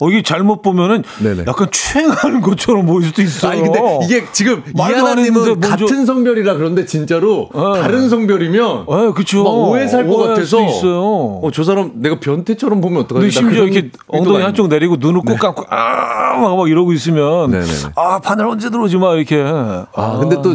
[0.00, 1.44] 어, 이게 잘못 보면은 네네.
[1.46, 3.52] 약간 추행하는 것처럼 보일 수도 있어요.
[3.52, 7.80] 아니, 근데 이게 지금 이하나님은 같은 성별이라 그런데 진짜로 네.
[7.80, 8.94] 다른 성별이면 네.
[9.42, 10.58] 막 오해 살 것 같아서.
[10.62, 13.30] 어, 저 사람 내가 변태처럼 보면 어떡하지?
[13.30, 17.72] 심지어 이렇게 엉덩이 한쪽 내리고 눈을 꼭 감고 아, 막, 막 이러고 있으면 네네네.
[17.96, 19.42] 아, 바늘 언제 들어오지 막 이렇게.
[19.42, 20.51] 아, 근데 또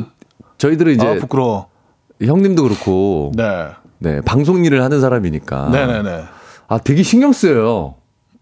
[0.57, 1.67] 저희들은 이제 아, 부끄러워.
[2.23, 3.67] 형님도 그렇고 네.
[3.99, 5.69] 네, 방송 일을 하는 사람이니까.
[5.71, 6.23] 네네네.
[6.67, 7.95] 아, 되게 신경 쓰여요.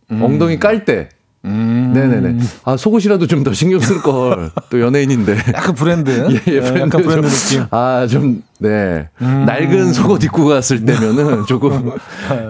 [0.09, 1.09] 엉덩이 깔 때.
[1.45, 1.91] 음.
[1.93, 2.39] 네네네.
[2.63, 4.49] 아, 속옷이라도 좀 더 신경 쓸 걸.
[4.71, 5.37] 또 연예인인데.
[5.53, 6.09] 약간 브랜드.
[6.31, 7.65] 예, 예, 네, 브랜드 약간 브랜드 좀, 느낌.
[7.69, 9.09] 아, 좀, 네.
[9.21, 9.45] 음.
[9.45, 11.91] 낡은 속옷 입고 갔을 때면은 조금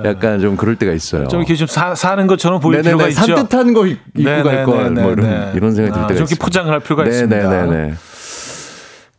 [0.05, 1.27] 약간 좀 그럴 때가 있어요.
[1.27, 2.89] 좀 이렇게 좀 사, 사는 것처럼 보일 네네네.
[2.95, 3.35] 필요가 있죠.
[3.35, 4.43] 산뜻한 거 입, 고 네네네네.
[4.43, 4.91] 갈 걸.
[4.91, 5.51] 뭐 이런, 네.
[5.55, 6.45] 이런 생각이 들 아, 때가 저렇게 있습니다.
[6.45, 7.49] 포장을 할 필요가 있습니다.
[7.49, 7.93] 네네네.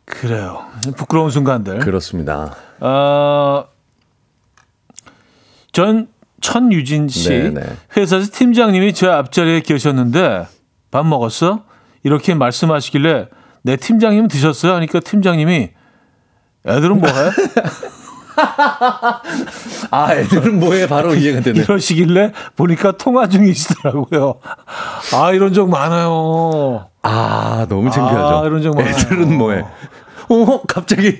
[0.07, 0.65] 그래요.
[0.95, 1.79] 부끄러운 순간들.
[1.79, 2.55] 그렇습니다.
[2.79, 3.65] 어,
[5.73, 6.07] 전
[6.39, 7.61] 천유진 씨 네네.
[7.97, 10.47] 회사에서 팀장님이 저 앞자리에 계셨는데
[10.91, 11.65] 밥 먹었어?
[12.03, 13.27] 이렇게 말씀하시길래
[13.63, 14.73] 내 팀장님 드셨어요?
[14.75, 15.71] 하니까 팀장님이
[16.65, 17.13] 애들은 뭐해?
[19.91, 20.87] 아, 애들은 뭐해?
[20.87, 21.61] 바로 이해가 되네.
[21.61, 24.35] 이러시길래 보니까 통화 중이시더라고요.
[25.13, 26.87] 아 이런 적 많아요.
[27.01, 28.37] 아, 너무 창피하죠.
[28.37, 28.91] 아, 이런 적 많아요.
[28.91, 29.63] 애들은 뭐해?
[30.29, 31.17] 어, 갑자기.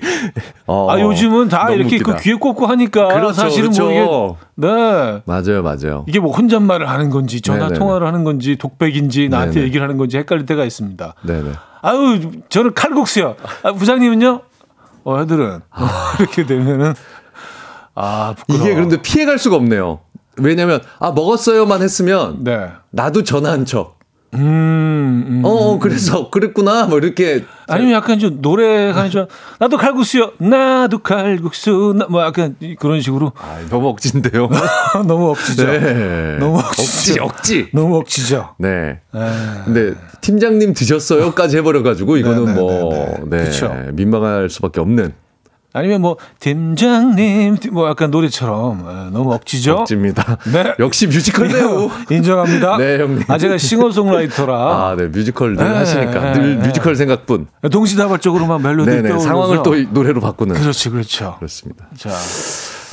[0.66, 2.12] 어, 아 요즘은 다 이렇게 웃기다.
[2.16, 3.84] 그 귀에 꽂고 하니까 그렇죠, 사실은 그렇죠.
[3.84, 6.04] 뭐 이게 네 맞아요, 맞아요.
[6.06, 7.78] 이게 뭐 혼잣말을 하는 건지 전화 네네네.
[7.78, 9.66] 통화를 하는 건지 독백인지 나한테 네네.
[9.66, 11.14] 얘기를 하는 건지 헷갈릴 때가 있습니다.
[11.22, 11.52] 네네.
[11.80, 13.36] 아유 저는 칼국수요.
[13.62, 14.42] 아, 부장님은요?
[15.04, 15.60] 어 애들은
[16.20, 16.94] 이렇게 되면은
[17.94, 18.62] 아 부끄러워.
[18.64, 20.00] 이게 그런데 피해갈 수가 없네요.
[20.40, 22.70] 왜냐면, 아, 먹었어요만 했으면, 네.
[22.90, 23.97] 나도 전화한 척.
[24.34, 25.42] 음, 음.
[25.44, 26.86] 어, 어, 그래서 그랬구나.
[26.86, 29.26] 뭐 이렇게 아니면 약간 좀 노래 가는 좀
[29.58, 30.32] 나도 칼국수요.
[30.38, 31.94] 나도 칼국수.
[31.96, 34.48] 나, 뭐 약간 그런 식으로 아, 너무 억진데요.
[35.06, 35.66] 너무 억지죠.
[35.66, 36.36] 네.
[36.38, 37.24] 너무 억지, 억지죠.
[37.24, 37.68] 억지.
[37.72, 38.54] 너무 억지죠.
[38.58, 39.00] 네.
[39.14, 39.18] 에.
[39.64, 43.36] 근데 팀장님 드셨어요까지 해버려가지고 이거는 네, 네, 뭐 네, 네.
[43.38, 43.74] 네, 그쵸.
[43.92, 45.12] 민망할 수밖에 없는
[45.74, 49.74] 아니면 뭐 팀장님 뭐 약간 노래처럼 에, 너무 억지죠.
[49.74, 50.38] 억지입니다.
[50.52, 50.74] 네.
[50.78, 51.90] 역시 뮤지컬 배우.
[52.10, 52.78] 인정합니다.
[52.78, 53.24] 네, 형님.
[53.28, 54.54] 아 제가 싱어송라이터라
[54.88, 56.66] 아, 네, 뮤지컬 늘 네, 하시니까 네, 늘 네.
[56.66, 57.46] 뮤지컬 생각뿐.
[57.70, 60.54] 동시다발적으로만 멜로디 네네 떠올려서 상황을 또 노래로 바꾸는.
[60.56, 61.34] 그렇지 그렇죠.
[61.38, 61.86] 그렇습니다.
[61.96, 62.10] 자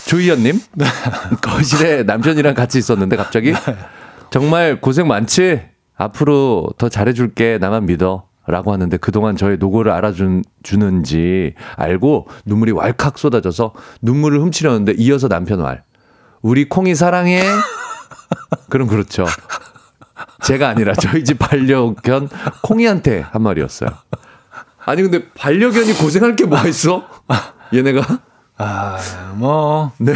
[0.08, 0.86] 조희연님 네.
[1.42, 3.54] 거실에 남편이랑 같이 있었는데 갑자기
[4.32, 5.62] 정말 고생 많지
[5.98, 13.18] 앞으로 더 잘해줄게 나만 믿어 라고 하는데 그동안 저의 노고를 알아주는 줄 알고 눈물이 왈칵
[13.18, 15.84] 쏟아져서 눈물을 훔치려는데 이어서 남편 말
[16.42, 17.42] 우리 콩이 사랑해
[18.70, 19.26] 그럼 그렇죠
[20.44, 22.30] 제가 아니라 저희 집 반려견
[22.62, 23.90] 콩이한테 한 말이었어요
[24.86, 27.08] 아니 근데 반려견이 고생할 게 뭐가 있어
[27.74, 28.20] 얘네가
[28.58, 28.98] 아
[29.36, 30.14] 뭐 네.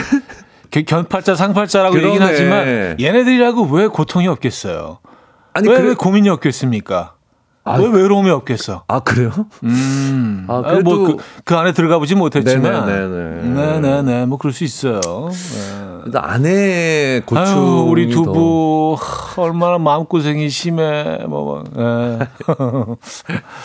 [0.72, 2.10] 견팔자 상팔자라고 그러네.
[2.10, 5.00] 얘기는 하지만 얘네들이라고 왜 고통이 없겠어요.
[5.54, 7.16] 아니 왜, 그래 왜 고민이 없겠습니까?
[7.66, 8.84] 왜 외로움이 없겠어?
[8.88, 9.32] 아 그래요?
[9.64, 10.45] 음.
[10.47, 13.49] 아, 아, 그래도- 뭐 그, 그 안에 들어가 보지 못했지만, 네네네 네.
[13.82, 14.99] 네네네, 뭐 그럴 수 있어요.
[14.99, 16.12] 네.
[16.16, 21.20] 아내 고충이 아유, 우리 더- 두부 하, 얼마나 마음 고생이 심해.
[21.28, 22.20] 뭐, 뭐, 예.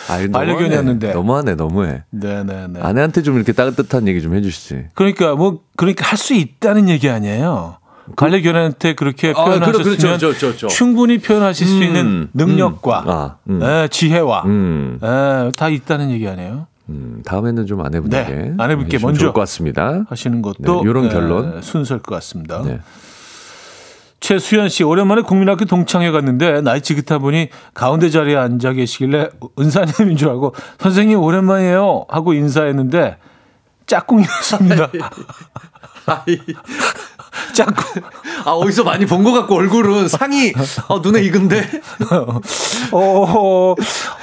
[0.09, 1.13] 아이, 반려견이었는데.
[1.13, 2.03] 너무하네, 너무해.
[2.11, 2.81] 네네네.
[2.81, 4.87] 아내한테 좀 이렇게 따뜻한 얘기 좀 해주시지.
[4.93, 7.77] 그러니까 뭐 그러니까 할 수 있다는 얘기 아니에요.
[8.15, 10.67] 반려견한테 그렇게 아, 표현하셨으면 그렇죠, 그렇죠, 그렇죠.
[10.67, 13.61] 충분히 표현하실 수 있는 음, 능력과 음, 아, 음.
[13.63, 16.67] 예, 지혜와 음, 예, 다 있다는 얘기 아니에요.
[16.89, 20.05] 음, 다음에는 좀 아내분에게 네, 아내분께 먼저 좋을 것 같습니다.
[20.09, 21.61] 하시는 것도 네, 요런 예, 결론.
[21.61, 22.61] 순서일 것 같습니다.
[22.63, 22.79] 네.
[24.19, 29.29] 최수연 씨 오랜만에 국민학교 동창회 갔는데 나이 지긋한 분이 가운데 자리에 앉아 계시길래
[29.59, 33.17] 은사님인 줄 알고 선생님 오랜만이에요 하고 인사했는데
[33.85, 34.89] 짝꿍이었습니다.
[37.55, 38.03] 짝꿍.
[38.45, 40.53] 아 어디서 많이 본 것 같고 얼굴은 상이
[40.87, 41.81] 어, 눈에 익은데.
[42.91, 43.75] 어,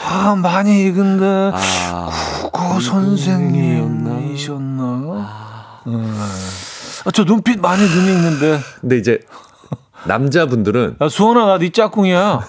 [0.09, 2.11] 아, 많이 익은데, 아,
[2.53, 4.83] 그 선생님이셨나?
[7.05, 8.61] 아, 저 눈빛 많이 눈이 익는데.
[8.81, 9.19] 근데 이제
[10.05, 12.41] 남자분들은 야, 수원아, 나네 짝꿍이야.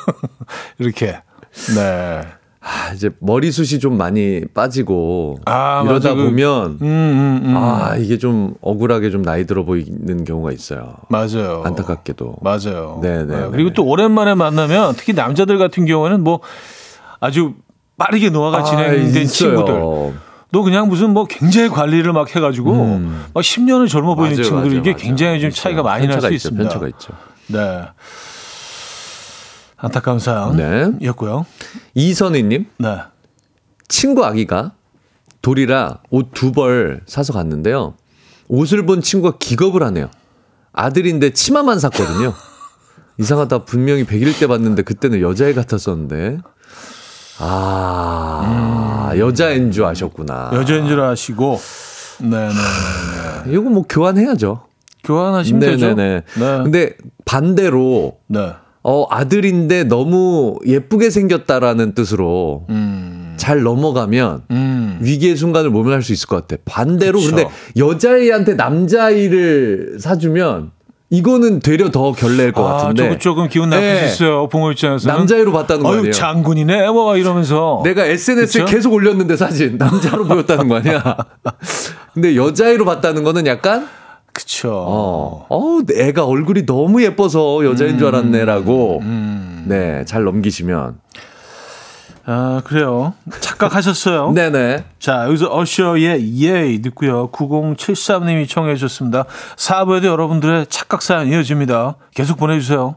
[0.78, 1.20] 이렇게.
[1.76, 2.22] 네.
[2.64, 6.14] 아, 이제 머리숱이 좀 많이 빠지고 아, 이러다 맞아.
[6.14, 7.54] 그- 보면 음, 음, 음.
[7.56, 10.94] 아 이게 좀 억울하게 좀 나이 들어 보이는 경우가 있어요.
[11.08, 11.62] 맞아요.
[11.64, 12.36] 안타깝게도.
[12.40, 13.00] 맞아요.
[13.02, 13.74] 네, 네, 그리고 네.
[13.74, 16.40] 또 오랜만에 만나면 특히 남자들 같은 경우에는 뭐
[17.18, 17.54] 아주
[17.98, 19.26] 빠르게 노화가 진행된 있어요.
[19.26, 20.22] 친구들.
[20.52, 23.24] 또 그냥 무슨 뭐 굉장히 관리를 막 해가지고 음.
[23.34, 24.94] 막 10년을 젊어 보이는 맞아요, 친구들 맞아요, 이게.
[24.94, 25.50] 굉장히 좀.
[25.50, 26.62] 차이가 많이 날 수 있습니다.
[26.64, 27.12] 편차가 있죠.
[27.48, 27.58] 네.
[29.82, 30.22] 안타까운 네.
[30.24, 31.44] 사연이었고요.
[31.94, 32.98] 이선희님 네.
[33.88, 34.72] 친구 아기가
[35.42, 37.94] 돌이라 옷 두 벌 사서 갔는데요.
[38.48, 40.08] 옷을 본 친구가 기겁을 하네요.
[40.72, 42.32] 아들인데 치마만 샀거든요.
[43.18, 43.64] 이상하다.
[43.64, 46.38] 분명히 100일 때 봤는데 그때는 여자애 같았었는데.
[47.38, 50.50] 아, 여자인 줄 아셨구나.
[50.54, 51.58] 여자인 줄 아시고
[52.20, 52.54] 네네
[53.48, 54.66] 이거 뭐 교환해야죠.
[55.04, 55.86] 교환하시면 되죠.
[55.88, 56.22] 네네네.
[56.38, 56.62] 네.
[56.62, 58.52] 근데 반대로 네.
[58.84, 63.34] 어, 아들인데 너무 예쁘게 생겼다라는 뜻으로 음.
[63.36, 64.98] 잘 넘어가면 음.
[65.00, 66.60] 위기의 순간을 모면할 수 있을 것 같아.
[66.64, 67.34] 반대로 그쵸.
[67.34, 70.70] 근데 여자애한테 남자아이를 사주면
[71.10, 73.02] 이거는 되려 더 결례일 것 아, 같은데.
[73.02, 74.08] 조금 조금 기분 나쁠 네.
[74.08, 74.48] 수 있어요.
[74.48, 75.14] 부모 입장에서는.
[75.14, 76.12] 남자애로 봤다는 거 아니에요?
[76.12, 76.90] 장군이네.
[76.90, 77.82] 뭐 이러면서.
[77.84, 78.74] 내가 SNS에 그쵸?
[78.74, 81.16] 계속 올렸는데 사진 남자로 보였다는 거 아니야?
[82.14, 83.86] 근데 여자애로 봤다는 거는 약간
[84.32, 84.72] 그쵸.
[84.72, 89.00] 어, 어, 애가 얼굴이 너무 예뻐서 여자인 줄 알았네라고.
[89.02, 89.64] 음.
[89.68, 90.98] 네, 잘 넘기시면.
[92.24, 93.14] 아, 그래요.
[93.40, 94.32] 착각하셨어요.
[94.34, 94.84] 네네.
[94.98, 97.30] 자, 여기서 어셔의 예 듣고요.
[97.30, 99.24] 9073님이 청해 주셨습니다.
[99.56, 101.96] 4부에도 여러분들의 착각 사연 이어집니다.
[102.14, 102.96] 계속 보내주세요.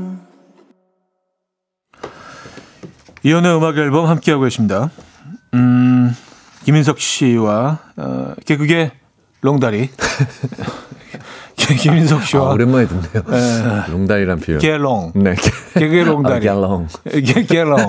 [3.23, 4.89] 이연의 음악 앨범 함께하고 계십니다.
[5.53, 6.15] 음,
[6.65, 8.91] 김인석 씨와, 어, 개그계
[9.41, 9.89] 롱다리.
[11.79, 13.83] 김인석 씨와 아, 오랜만에 듣네요.
[13.89, 14.59] 롱다리란 표현.
[14.59, 15.13] 게롱.
[15.15, 15.35] 네.
[15.75, 16.49] 게게롱다리.
[16.49, 16.87] 아, 갤롱.
[17.05, 17.79] 게, 게롱.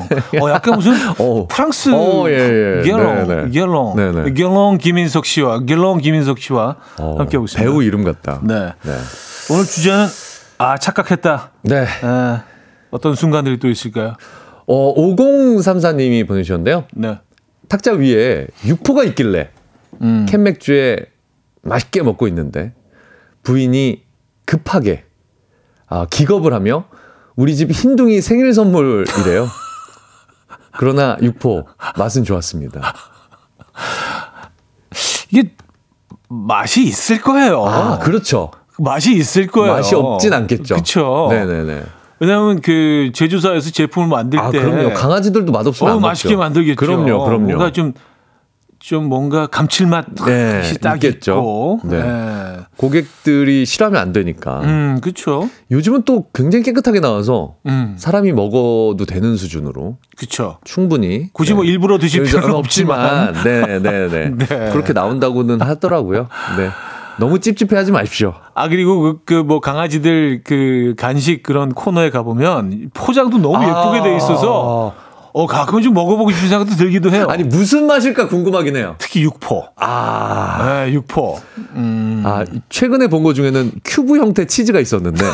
[0.40, 1.46] 어, 약간 무슨 어.
[1.48, 2.82] 프랑스 어, 예, 예.
[2.82, 3.26] 게롱.
[3.28, 3.50] 네, 네.
[3.50, 3.96] 게롱.
[3.96, 4.32] 네, 네.
[4.32, 7.58] 게롱 김인석 씨와 게롱 김인석 씨와 어, 함께 하고 있습니다.
[7.58, 8.40] 배우 이름 같다.
[8.42, 8.72] 네.
[8.82, 8.92] 네.
[9.50, 10.06] 오늘 주제는
[10.58, 11.50] 아, 착각했다.
[11.62, 11.82] 네.
[11.82, 11.86] 에,
[12.90, 14.14] 어떤 순간들이 또 있을까요?
[14.74, 16.84] 어, 5034님이 보내주셨는데요.
[16.94, 17.18] 네.
[17.68, 19.50] 탁자 위에 육포가 있길래
[20.00, 20.24] 음.
[20.26, 20.96] 캔맥주에
[21.60, 22.72] 맛있게 먹고 있는데
[23.42, 24.02] 부인이
[24.46, 25.04] 급하게
[25.88, 26.86] 아, 기겁을 하며
[27.36, 29.46] 우리 집 흰둥이 생일 선물이래요.
[30.78, 31.66] 그러나 육포
[31.98, 32.94] 맛은 좋았습니다.
[35.30, 35.52] 이게
[36.28, 37.62] 맛이 있을 거예요.
[37.66, 38.50] 아, 그렇죠.
[38.78, 39.74] 맛이 있을 거예요.
[39.74, 40.74] 맛이 없진 않겠죠.
[40.76, 41.28] 그렇죠.
[41.30, 41.82] 네네네.
[42.22, 44.94] 왜냐하면 그 제조사에서 제품을 만들 아, 때 그럼요.
[44.94, 46.36] 강아지들도 맛없으면 어, 안 맛있게.
[46.36, 46.76] 만들겠죠.
[46.76, 47.46] 그럼요, 그럼요.
[47.46, 47.94] 뭔가 좀,
[48.78, 51.32] 좀 뭔가 감칠맛 네, 이딱 있겠죠.
[51.32, 51.80] 있고.
[51.82, 52.00] 네.
[52.00, 52.58] 네.
[52.76, 54.60] 고객들이 싫어하면 안 되니까.
[54.60, 55.50] 음, 그렇죠.
[55.72, 60.58] 요즘은 또 굉장히 깨끗하게 나와서 음, 사람이 먹어도 되는 수준으로 그렇죠.
[60.62, 61.70] 충분히 굳이 뭐 네.
[61.70, 63.32] 일부러 드실 필요는 없지만.
[63.42, 64.46] 네, 네, 네, 네.
[64.70, 66.28] 그렇게 나온다고는 하더라고요.
[66.56, 66.68] 네.
[67.18, 68.34] 너무 찝찝해하지 마십시오.
[68.54, 74.94] 아 그리고 그뭐 강아지들 그 간식 그런 코너에 가 보면 포장도 너무 예쁘게 돼 있어서
[75.34, 77.26] 어 가끔은 좀 먹어보고 싶은 생각도 들기도 해요.
[77.30, 78.96] 아니 무슨 맛일까 궁금하긴 해요.
[78.98, 79.64] 특히 육포.
[79.76, 81.40] 아, 네, 육포.
[81.76, 82.22] 음.
[82.26, 85.24] 아 최근에 본 거 중에는 큐브 형태 치즈가 있었는데.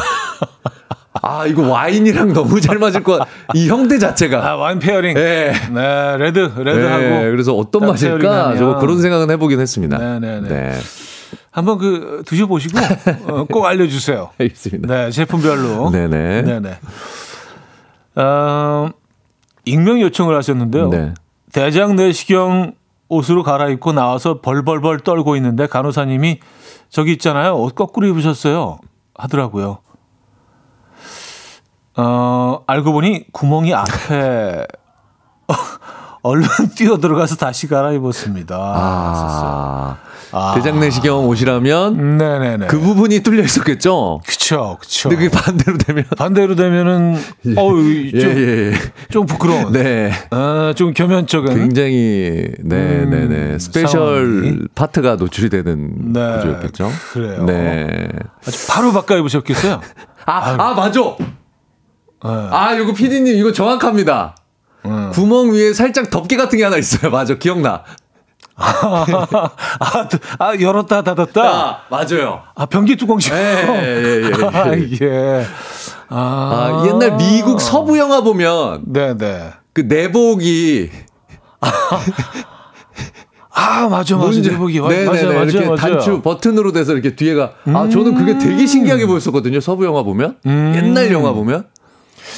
[1.20, 3.18] 아 이거 와인이랑 너무 잘 맞을 것.
[3.18, 4.46] 같- 이 형태 자체가.
[4.48, 5.14] 아 와인 pairing.
[5.14, 5.52] 네.
[5.72, 8.56] 네, red red하고 네, 그래서 어떤 딱 맛일까?
[8.56, 9.98] 저 그런 생각은 해보긴 했습니다.
[9.98, 10.48] 네네네.
[10.48, 10.72] 네.
[11.58, 12.78] 한번 그 드셔보시고
[13.28, 14.30] 어, 꼭 알려주세요.
[14.38, 14.94] 알겠습니다.
[14.94, 15.90] 네, 제품별로.
[15.90, 16.42] 네네.
[16.42, 16.78] 네네.
[18.14, 18.88] 어,
[19.64, 20.88] 익명 요청을 하셨는데요.
[20.88, 21.14] 네.
[21.52, 22.74] 대장 내시경
[23.08, 26.38] 옷으로 갈아입고 나와서 벌벌벌 떨고 있는데 간호사님이
[26.90, 27.56] 저기 있잖아요.
[27.56, 28.78] 옷 거꾸로 입으셨어요.
[29.16, 29.78] 하더라고요.
[31.96, 34.64] 어, 알고 보니 구멍이 앞에
[36.22, 36.46] 얼른
[36.76, 38.56] 뛰어 들어가서 다시 갈아입었습니다.
[38.56, 39.96] 아,
[40.32, 40.54] 아.
[40.56, 42.66] 대장내시경 옷이라면 네네네.
[42.66, 44.20] 그 부분이 뚫려 있었겠죠.
[44.26, 45.08] 그쵸, 그쵸.
[45.08, 47.16] 근데 그게 반대로 되면 반대로 되면은
[47.56, 48.72] 어우 예, 좀, 예, 예.
[49.10, 49.72] 좀 부끄러운.
[49.72, 50.12] 네.
[50.30, 51.54] 아, 좀 겸연쩍은.
[51.54, 53.58] 굉장히 네, 음, 네, 네.
[53.58, 53.88] special
[54.42, 54.58] 상황이.
[54.74, 56.90] 파트가 노출이 되는 네, 구조였겠죠.
[57.12, 57.44] 그래요.
[57.44, 58.08] 네.
[58.46, 59.80] 아주 바로 바꿔 입으셨겠어요?
[60.26, 61.00] 아, 아, 맞아.
[61.00, 61.26] 네.
[62.20, 64.34] 아, 이거 피디님 이거 정확합니다.
[64.86, 65.10] 음.
[65.12, 67.10] 구멍 위에 살짝 덮개 같은 게 하나 있어요.
[67.10, 67.34] 맞아.
[67.38, 67.84] 기억나.
[68.58, 71.42] 아, 또- 아, 열었다 닫았다.
[71.42, 72.42] 아, 맞아요.
[72.54, 73.38] 아, 변기 뚜껑처럼.
[73.40, 74.32] 예, 예, 예, 예.
[74.52, 75.46] 아, 예.
[76.10, 79.50] 아, 아, 옛날 미국 서부 영화 보면 네 네.
[79.72, 80.90] 그 내복이
[83.50, 84.40] 아, 맞아, 맞아.
[84.40, 84.80] 내복이.
[84.80, 85.06] 맞아, 네네네.
[85.06, 85.42] 맞아, 맞아.
[85.50, 85.88] 이렇게 맞아.
[85.88, 89.60] 단추 버튼으로 돼서 이렇게 뒤에가 아 저는 그게 되게 신기하게 보였었거든요.
[89.60, 90.72] 서부 영화 보면 음.
[90.76, 91.66] 옛날 영화 보면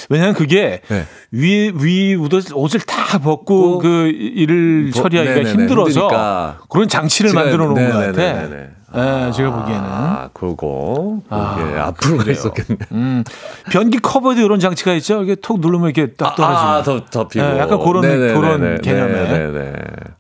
[0.09, 1.07] 왜냐면 그게 네.
[1.33, 6.59] 위, 위 옷을 다 벗고 그 일을 버- 처리하기가 네네네, 힘들어서 힘드니까.
[6.69, 8.13] 그런 장치를 만들어 놓은 것 네네네네.
[8.13, 8.71] 같아.
[8.93, 9.85] 네, 제가 보기에는.
[9.85, 12.33] 아 그거 아, 그게 앞으로 그래요.
[12.33, 12.79] 있었겠네.
[12.91, 13.23] 음,
[13.71, 15.23] 변기 커버도 이런 장치가 있죠.
[15.23, 16.73] 이게 톡 누르면 이렇게 딱 떨어지는.
[16.73, 18.35] 아, 아더 덮이고 네, 약간 그런- 네네네네.
[18.35, 19.29] 그런 개념의.
[19.29, 19.73] 네네네.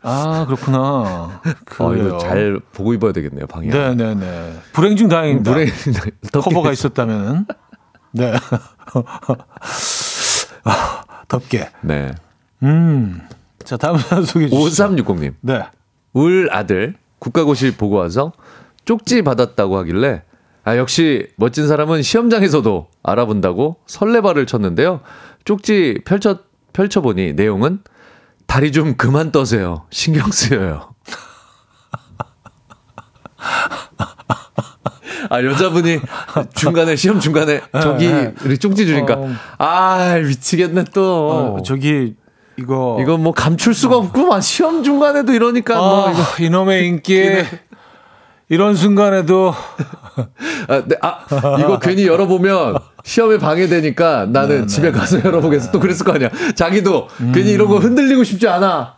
[0.03, 0.79] 아, 그렇구나.
[0.79, 1.41] 어,
[1.89, 2.19] 그래요.
[2.19, 3.71] 잘 보고 입어야 되겠네요 방향.
[3.97, 4.53] 네네네.
[4.73, 5.51] 불행 중 다행입니다.
[5.51, 5.67] 물에
[6.33, 7.47] 커버가 있었다면.
[8.13, 8.33] 네.
[10.65, 11.69] 아, 덥게.
[11.83, 12.13] 네.
[12.63, 13.21] 음.
[13.65, 14.87] 자, 다음 사연 소개해 주시죠.
[14.87, 15.35] 5360님.
[15.41, 15.63] 네.
[16.13, 18.33] 울 아들 국가고시 보고 와서
[18.85, 20.23] 쪽지 받았다고 하길래
[20.65, 25.01] 아 역시 멋진 사람은 시험장에서도 알아본다고 설레발을 쳤는데요.
[25.45, 26.41] 쪽지 펼쳐
[26.73, 27.81] 펼쳐 보니 내용은
[28.47, 29.87] 다리 좀 그만 떠세요.
[29.91, 30.95] 신경 쓰여요.
[35.31, 36.01] 아 여자분이
[36.55, 38.35] 중간에 시험 중간에 저기 네.
[38.45, 39.33] 우리 쪽지 주니까 어.
[39.59, 42.17] 아 미치겠네 또 어, 저기,
[42.61, 42.99] 이거.
[43.01, 47.23] 이거 뭐 감출 수가 없구만 시험 중간에도 이러니까 뭐 아, 이거 이놈의 인기.
[48.49, 49.55] 이런 순간에도.
[50.69, 51.21] 아, 네, 아,
[51.61, 55.71] 이거 괜히 열어보면 시험에 방해되니까 네, 나는 집에 가서 열어보겠어.
[55.71, 56.31] 또 그랬을 거 아니야.
[56.57, 57.83] 자기도 괜히 이런 거 음.
[57.83, 58.97] 흔들리고 싶지 않아.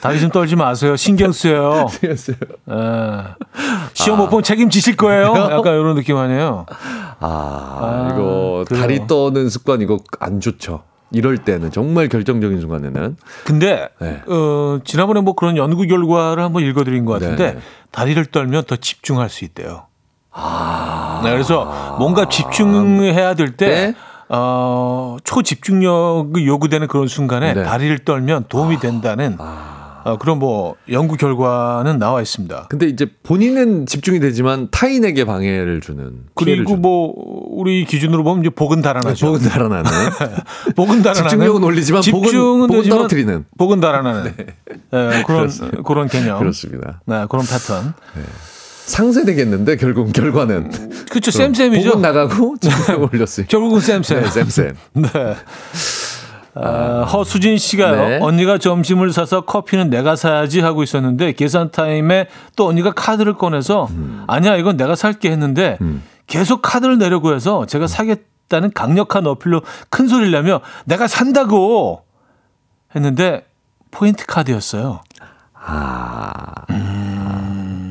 [0.00, 0.94] 다리 좀 떨지 마세요.
[0.94, 1.86] 신경 쓰여요.
[2.00, 2.36] 그랬어요.
[2.70, 2.74] 예.
[3.94, 5.34] 시험 못 보면 책임지실 거예요.
[5.50, 6.66] 약간 이런 느낌 아니에요.
[7.18, 8.80] 아, 아, 이거 그래요.
[8.80, 10.84] 다리 떠는 습관 이거 안 좋죠.
[11.12, 14.22] 이럴 때는 정말 결정적인 순간에는 근데 네.
[14.26, 17.60] 어, 지난번에 뭐 그런 연구 결과를 한번 읽어드린 것 같은데 네.
[17.90, 19.86] 다리를 떨면 더 집중할 수 있대요.
[21.22, 23.94] 네, 그래서 뭔가 집중해야 될때 네.
[24.28, 27.62] 어, 초집중력이 요구되는 그런 순간에 네.
[27.62, 29.36] 다리를 떨면 도움이 된다는
[30.04, 32.66] 어, 그런 뭐 연구 결과는 나와 있습니다.
[32.68, 36.24] 근데 이제 본인은 집중이 되지만 타인에게 방해를 주는.
[36.34, 36.82] 그리고 주는.
[36.82, 37.14] 뭐
[37.50, 39.26] 우리 기준으로 보면 이제 복은 달아나죠.
[39.26, 39.88] 복은 달아나네.
[40.76, 43.44] 복은 달아나는 집중력은 올리지만 집중은 복은 떨어뜨리는.
[43.58, 45.82] 복은 달아나는 예, 그런 그렇습니다.
[45.82, 46.38] 그런 개념.
[46.38, 47.00] 그렇습니다.
[47.06, 47.94] 네, 그런 패턴.
[48.86, 50.70] 상쇄되겠는데 결국 결과는
[51.08, 51.30] 그렇죠.
[51.30, 51.90] 쌤쌤이죠.
[51.90, 52.56] 복은 나가고
[53.12, 53.46] 올렸어요.
[53.48, 54.22] 결국은 쌤쌤.
[54.22, 54.74] 네, 쌤쌤.
[54.94, 55.08] 네.
[56.54, 58.08] 아, 허수진 씨가요.
[58.08, 58.18] 네.
[58.20, 64.24] 언니가 점심을 사서 커피는 내가 사야지 하고 있었는데 계산 타임에 또 언니가 카드를 꺼내서 음.
[64.26, 65.78] 아니야 이건 내가 살게 했는데
[66.26, 72.02] 계속 카드를 내려고 해서 제가 사겠다는 강력한 어필로 큰 소리를 내며 내가 산다고
[72.94, 73.46] 했는데
[73.90, 75.00] 포인트 카드였어요.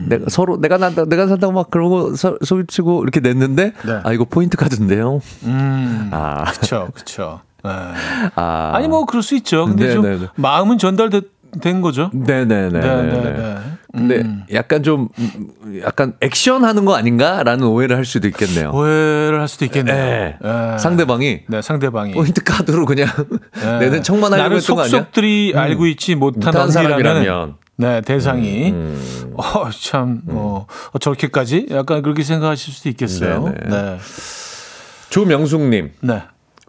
[0.07, 3.99] 내가 서로 내가 난다 내가 산다고 막 그러고 서- 소리치고 이렇게 냈는데 네.
[4.03, 5.21] 아 이거 포인트 카드인데요.
[5.43, 7.41] 음, 아, 그렇죠, 그렇죠.
[7.63, 9.65] 아 아니 뭐 그럴 수 있죠.
[9.65, 10.27] 근데 네, 좀 네, 네.
[10.35, 12.09] 마음은 전달된 거죠.
[12.13, 12.69] 네네네.
[12.69, 13.57] 네, 네, 네.
[13.93, 14.43] 근데 음.
[14.53, 18.71] 약간 좀 음, 약간 액션 하는 거 아닌가라는 오해를 할 수도 있겠네요.
[18.73, 19.95] 오해를 할 수도 있겠네요.
[19.95, 20.37] 네.
[20.43, 20.77] 예.
[20.77, 22.13] 상대방이 네, 상대방이.
[22.13, 23.09] 포인트 카드로 그냥
[23.53, 23.79] 네.
[23.79, 24.55] 내는 척만 했던 거 아니야?
[24.55, 24.59] 음.
[24.61, 29.33] 속속들이 알고 있지 못한 못한 사람이라면 네, 대상이 음.
[29.35, 33.45] 어, 참 어, 어, 저렇게까지 약간 그렇게 생각하실 수도 있겠어요.
[33.45, 33.69] 네, 네.
[33.69, 33.97] 네.
[35.09, 36.21] 조명숙 님 네.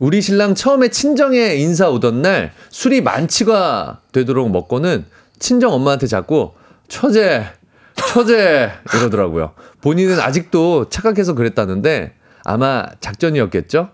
[0.03, 5.07] 우리 신랑 처음에 친정에 인사 오던 날 술이 만취가 되도록 먹고는
[5.39, 6.55] 친정 엄마한테 자꾸
[6.89, 7.47] 처제
[7.95, 9.53] 처제 이러더라고요.
[9.81, 13.91] 본인은 아직도 착각해서 그랬다는데 아마 작전이었겠죠?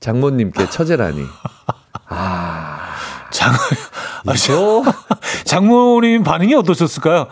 [0.00, 1.20] 장모님께 처제라니.
[3.30, 3.52] 장
[4.26, 4.82] 아, 이거
[5.44, 7.28] 장모님 반응이 어떠셨을까요?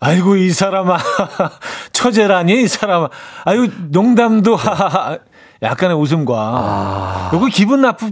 [0.00, 0.98] 아이고 이 사람아
[1.92, 3.10] 처제라니 이 사람아
[3.44, 5.18] 아이고 농담도 하하하
[5.62, 7.30] 약간의 웃음과 아.
[7.34, 8.10] 요거 기분 나쁘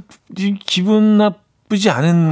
[0.67, 2.31] 기분 나쁘지 않은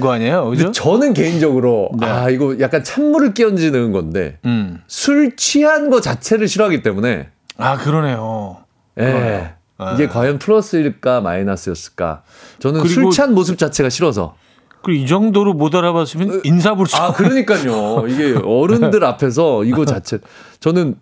[0.00, 0.72] 거 아니에요, 그죠?
[0.72, 2.06] 저는 개인적으로 네.
[2.06, 4.82] 아 이거 약간 찬물을 끼얹는 건데 음.
[4.86, 8.58] 술 취한 거 자체를 싫어하기 때문에 아 그러네요.
[8.98, 9.04] 예.
[9.04, 9.50] 그러네요.
[9.94, 12.22] 이게 과연 플러스일까 마이너스였을까?
[12.60, 14.36] 저는 술 취한 모습 자체가 싫어서.
[14.82, 17.02] 그리고 이 정도로 못 알아봤으면 인사불성.
[17.02, 18.06] 아, 그러니까요.
[18.06, 20.18] 이게 어른들 앞에서 이거 자체
[20.60, 20.96] 저는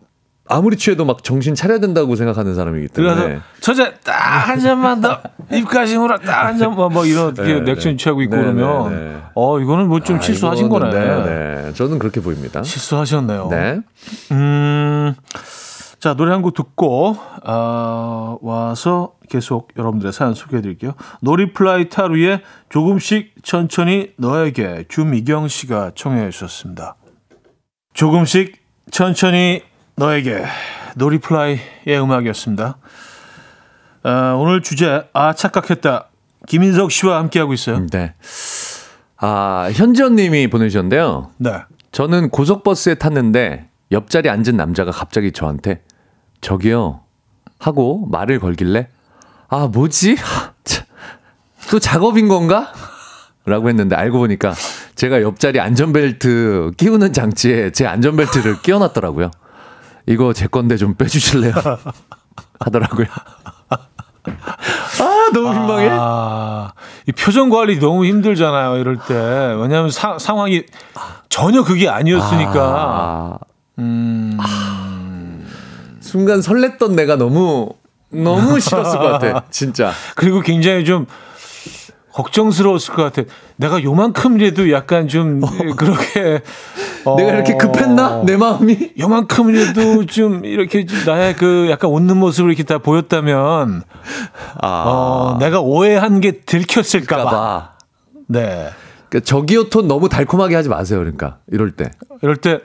[0.49, 3.15] 아무리 취해도 막 정신 차려야 된다고 생각하는 사람이기 때문에.
[3.15, 5.21] 그래서 저자 딱 한 잔만 더
[5.53, 7.11] 입까지 물어 딱한 잔만 뭐 네,
[7.73, 7.97] 액션 네.
[7.97, 9.23] 취하고 있고 네, 그러면 네, 네.
[9.35, 11.07] 어 이거는 뭐좀 아, 실수하신 이거는 거네.
[11.07, 11.73] 네, 네.
[11.75, 12.63] 저는 그렇게 보입니다.
[12.63, 13.49] 실수하셨네요.
[13.51, 13.81] 네.
[14.33, 15.15] 음.
[16.01, 20.95] 자, 노래 한 곡 듣고 아, 와서 계속 여러분들의 사연 소개해 드릴게요.
[21.21, 26.97] 노리플라이 타루의 조금씩 천천히 너에게 주미경 씨가 청해 주셨습니다.
[27.95, 29.63] 조금씩 천천히
[29.97, 30.45] 너에게
[30.97, 32.79] 노리플라이의 음악이었습니다.
[34.05, 36.09] 아, 오늘 주제 아 착각했다.
[36.47, 37.87] 김인석 씨와 함께하고 있어요.
[37.87, 38.15] 네.
[39.19, 41.31] 아, 현지연 님이 보내주셨는데요.
[41.39, 41.63] 네.
[41.93, 45.83] 저는 고속버스에 탔는데 옆자리 앉은 남자가 갑자기 저한테
[46.41, 47.03] 저기요
[47.59, 48.89] 하고 말을 걸길래
[49.49, 50.17] 아 뭐지
[51.71, 52.73] 또 작업인 건가
[53.45, 54.55] 라고 했는데 알고 보니까
[54.95, 59.31] 제가 옆자리 안전벨트 끼우는 장치에 제 안전벨트를 끼워놨더라고요
[60.07, 61.53] 이거 제 건데 좀 빼주실래요?
[62.61, 63.07] 하더라고요.
[64.25, 65.89] 아 너무 민망해?
[65.91, 66.73] 아,
[67.09, 68.77] 이 표정 관리 너무 힘들잖아요.
[68.79, 69.15] 이럴 때.
[69.15, 70.65] 왜냐하면 사- 상황이
[71.29, 72.53] 전혀 그게 아니었으니까.
[72.55, 73.39] 아,
[73.79, 74.39] 음,
[76.01, 77.71] 순간 설렜던 내가 너무
[78.11, 79.93] 너무 싫었을 것 같아 진짜.
[80.15, 81.07] 그리고 굉장히 좀
[82.15, 83.23] 걱정스러웠을 것 같아.
[83.57, 85.41] 내가 요만큼이라도 약간 좀
[85.77, 86.43] 그렇게
[87.05, 87.17] 어, 어.
[87.17, 92.63] 내가 이렇게 급했나 내 마음이 요만큼이라도 좀 이렇게 좀 나의 그 약간 웃는 모습을 이렇게
[92.65, 93.83] 다 보였다면
[94.61, 97.31] 아 어, 내가 오해한 게 들켰을까봐.
[97.31, 97.73] 봐.
[98.29, 98.69] 네.
[99.09, 100.99] 그러니까 저기요 톤 너무 달콤하게 하지 마세요.
[101.01, 101.91] 그러니까 이럴 때.
[102.23, 102.61] 이럴 때,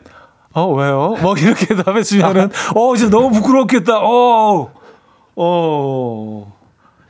[0.53, 1.15] 어, 왜요?
[1.21, 3.99] 뭐 이렇게 답했으면은, 어, 진짜 너무 부끄럽겠다.
[3.99, 4.71] 어,
[5.35, 6.56] 어,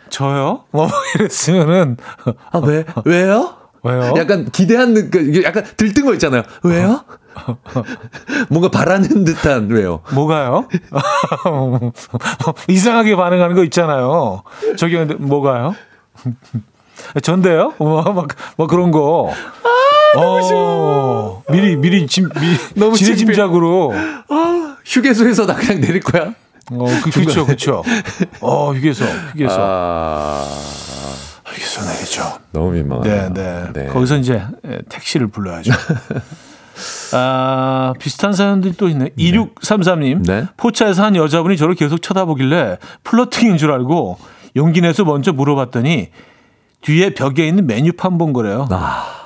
[0.09, 0.63] 저요?
[0.71, 1.97] 뭐 이랬으면은,
[2.51, 2.85] 아 왜?
[3.05, 3.53] 왜요?
[3.83, 4.13] 왜요?
[4.17, 6.43] 약간 기대한 느- 그 약간 들뜬 거 있잖아요.
[6.63, 7.03] 왜요?
[8.49, 10.01] 뭔가 바라는 듯한 왜요?
[10.13, 10.67] 뭐가요?
[12.67, 14.43] 이상하게 반응하는 거 있잖아요.
[14.77, 15.75] 저기 근데 뭐가요?
[17.21, 17.73] 전데요?
[17.77, 18.27] 뭐, 막,
[18.57, 19.31] 뭐 그런 거.
[19.33, 21.43] 아, 너무 싫어.
[21.49, 23.93] 미리, 미리, 짐, 미리, 너무 지레짐작으로.
[24.85, 26.33] 휴게소에서 나 그냥 내릴 거야?
[26.71, 27.83] 어, 그, 그쵸, 그쵸.
[28.41, 29.55] 어, 휴게소, 휴게소.
[29.57, 30.45] 아
[31.45, 32.39] 휴게소 내리죠.
[32.51, 33.33] 너무 민망하네요.
[33.33, 33.85] 네, 네.
[33.87, 35.71] 거기서 이제 예, 택시를 불러야죠.
[37.13, 39.09] 아, 비슷한 사연들이 또 있네.
[39.17, 40.25] 2633님.
[40.25, 40.45] 네.
[40.57, 44.17] 포차에서 한 여자분이 저를 계속 쳐다보길래 플러팅인 줄 알고
[44.55, 46.09] 용기 내서 먼저 물어봤더니
[46.81, 48.67] 뒤에 벽에 있는 메뉴판 본 거래요.
[48.71, 49.16] 아.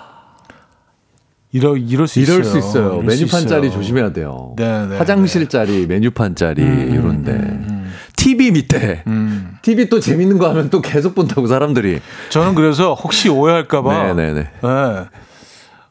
[1.54, 2.52] 이러 이럴 수 이럴 있어요.
[2.52, 2.86] 수 있어요.
[2.94, 3.70] 이럴 메뉴판 있어요.
[3.72, 4.54] 조심해야 돼요.
[4.58, 9.58] 네, 네, 화장실 짜리, 메뉴판 짜리 이런데 음, TV 밑에 음.
[9.62, 12.00] TV 또 재밌는 거 하면 또 계속 본다고 사람들이.
[12.30, 14.34] 저는 그래서 혹시 오해할까 봐 네 네네.
[14.44, 14.50] 네.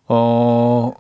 [0.09, 0.93] 어,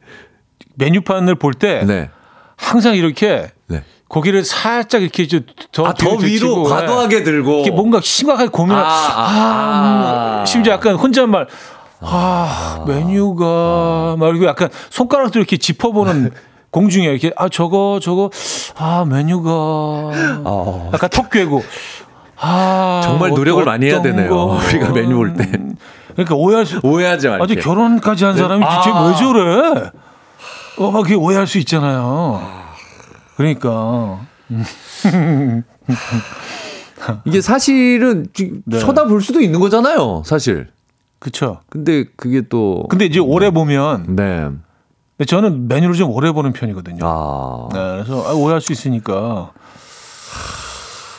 [0.76, 2.10] 메뉴판을 볼때 네.
[2.56, 3.82] 항상 이렇게 네.
[4.08, 5.40] 고기를 살짝 이렇게 좀
[5.72, 7.60] 더, 아, 더 위로 과도하게 들고.
[7.60, 10.44] 이게 뭔가 심각하게 고민을 아, 아, 아, 아.
[10.46, 11.46] 심지어 약간 혼잣말
[12.02, 16.30] 아, 메뉴가 막 이렇게 약간 손가락도 이렇게 짚어보는
[16.70, 18.30] 공중에 이렇게 아 저거 저거
[18.76, 19.50] 아 메뉴가
[20.44, 20.90] 어.
[20.94, 21.62] 약간 턱 괴고
[22.36, 24.30] 아 정말 노력을 많이 해야 되네요.
[24.30, 24.44] 거.
[24.66, 25.50] 우리가 메뉴 볼 때.
[26.12, 27.42] 그러니까 오해할 수 오해하지 말게.
[27.44, 28.80] 아주 결혼까지 한 사람이 아.
[28.80, 29.90] 대체 왜 저래?
[30.78, 32.40] 어, 막 그게 오해할 수 있잖아요.
[33.36, 34.20] 그러니까
[37.24, 38.78] 이게 사실은 지- 네.
[38.78, 40.22] 쳐다볼 수도 있는 거잖아요.
[40.24, 40.68] 사실.
[41.20, 41.60] 그쵸.
[41.68, 42.86] 근데 그게 또.
[42.88, 44.48] 근데 이제 오래 보면 네.
[45.26, 47.00] 저는 메뉴를 좀 오래 보는 편이거든요.
[47.04, 47.68] 아.
[47.72, 49.52] 네, 그래서 아, 오해할 수 있으니까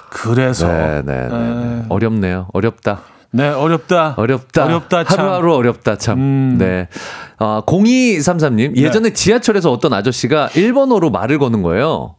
[0.10, 1.78] 그래서 네, 네, 네, 네.
[1.82, 1.86] 에.
[1.88, 2.47] 어렵네요.
[2.52, 3.02] 어렵다.
[3.34, 4.16] 네 어렵다.
[4.18, 4.66] 어렵다.
[4.66, 5.20] 어렵다, 참.
[5.20, 6.18] 하루하루 어렵다, 참.
[6.20, 6.56] 음.
[6.58, 6.89] 네.
[7.38, 8.76] 아, 0233님.
[8.76, 12.16] 예전에 지하철에서 어떤 아저씨가 일본어로 말을 거는 거예요.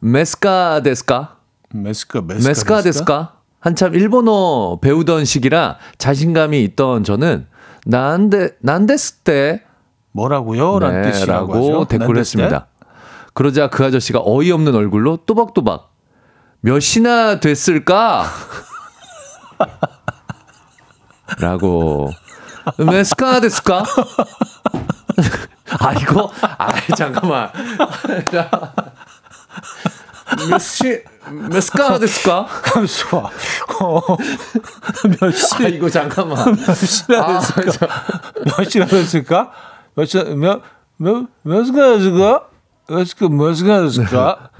[0.00, 1.36] 메스카 데스까?
[1.72, 3.32] 메스카 메스카, 메스카 데스까?
[3.64, 7.46] 한참 일본어 배우던 시기라 자신감이 있던 저는
[7.86, 9.62] 난데 난데스 때
[10.12, 10.80] 뭐라고요?
[10.80, 11.86] 라는 네, 뜻이라고 라고.
[11.86, 12.66] 댓글을 했습니다.
[13.32, 15.94] 그러자 그 아저씨가 어이없는 얼굴로 또박또박
[16.60, 18.26] 몇이나 됐을까?
[21.40, 22.10] 라고
[22.76, 23.84] 메스카 데스까?
[25.80, 27.48] 아 이거 아 잠깐만
[30.50, 31.02] 몇시
[31.32, 32.46] 메스카 데스까?
[32.46, 33.30] 가만있어 봐.
[33.80, 34.00] 어,
[35.20, 35.54] 몇 시?
[35.64, 37.88] 아 이거 잠깐만 몇 시나 아, 됐을까?
[38.44, 39.50] 몇 시나 됐을까?
[39.96, 40.62] 몇 시 몇
[40.96, 42.46] 몇 몇시가 됐을까?
[42.88, 44.50] 몇 시가 몇시가 됐을까?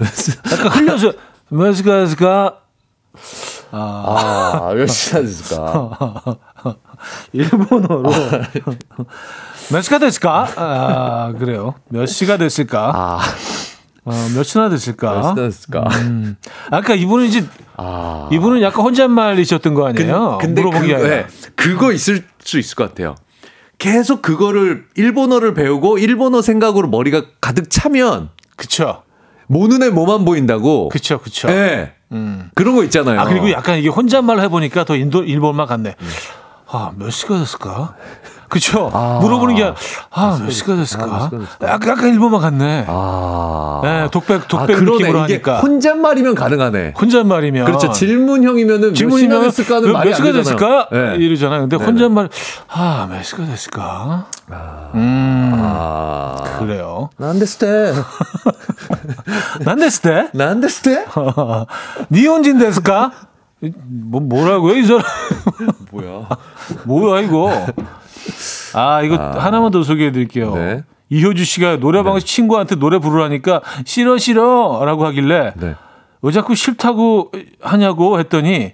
[0.51, 1.13] 약간 흘려서
[1.49, 2.57] 몇시가 됐을까?
[3.71, 6.37] 아 몇 시나 됐을까?
[7.33, 8.03] 일본어로
[9.71, 10.47] 몇 시가 됐을까?
[10.55, 11.75] 아 그래요.
[11.89, 12.91] 몇 시가 됐을까?
[12.93, 13.19] 아
[14.05, 15.13] 어, 몇 시나 됐을까?
[15.15, 15.85] 몇시나 됐을까?
[16.69, 17.43] 아까 이분은 이제
[17.75, 20.37] 아 이분은 약간 혼잣말이셨던 거 아니에요?
[20.41, 20.99] 물어본 게 그거, 아니라.
[20.99, 23.15] 네, 그거 있을 수 있을 것 같아요.
[23.79, 29.01] 계속 그거를 일본어를 배우고 일본어 생각으로 머리가 가득 차면 그쵸,
[29.47, 30.89] 모 눈에 뭐만 보인다고.
[30.89, 31.47] 그쵸, 그쵸.
[31.47, 31.93] 네.
[32.11, 32.49] 음.
[32.53, 33.19] 그런 거 있잖아요.
[33.19, 35.95] 아 그리고 약간 이게 혼잣말 해보니까 더 인도 일본말 같네.
[35.99, 36.07] 음.
[36.67, 37.95] 아몇 시가 됐을까?
[38.49, 38.89] 그쵸?
[38.93, 39.19] 아.
[39.21, 39.63] 물어보는 게
[40.11, 41.03] 아 몇 시가 됐을까?
[41.05, 41.67] 아, 몇 시가 됐을까?
[41.67, 42.85] 약간, 약간 일본말 같네.
[42.87, 43.81] 아.
[43.83, 44.81] 네, 독백 독백 아.
[44.81, 46.93] 느낌으로 하니까 혼잣말이면 가능하네.
[46.99, 47.91] 혼잣말이면 그렇죠.
[47.91, 50.33] 질문형이면은 질문이면 몇, 말이 몇 되잖아요.
[50.33, 50.87] 됐을까?
[50.91, 51.15] 네.
[51.17, 51.61] 이러잖아요.
[51.61, 51.89] 근데 네네.
[51.91, 52.29] 혼잣말
[52.69, 54.27] 아, 몇 시가 됐을까?
[54.93, 55.51] 음.
[55.55, 56.35] 아.
[56.59, 57.09] 그래요.
[57.17, 57.93] 난데스테.
[59.61, 60.29] 난데스 때?
[60.33, 61.05] 난데스테?
[62.11, 63.11] 니혼진 데스까?
[63.89, 65.01] 뭐 뭐라고요, 이 사람?
[65.91, 66.27] 뭐야?
[66.83, 67.65] 뭐야 이거?
[68.73, 70.53] 아, 이거 하나만 더 소개해 드릴게요.
[70.55, 70.83] 네.
[71.09, 75.75] 이효주 씨가 노래방에서 친구한테 노래 부르라니까 싫어 싫어 라고 하길래 네.
[76.21, 78.73] 왜 자꾸 싫다고 하냐고 했더니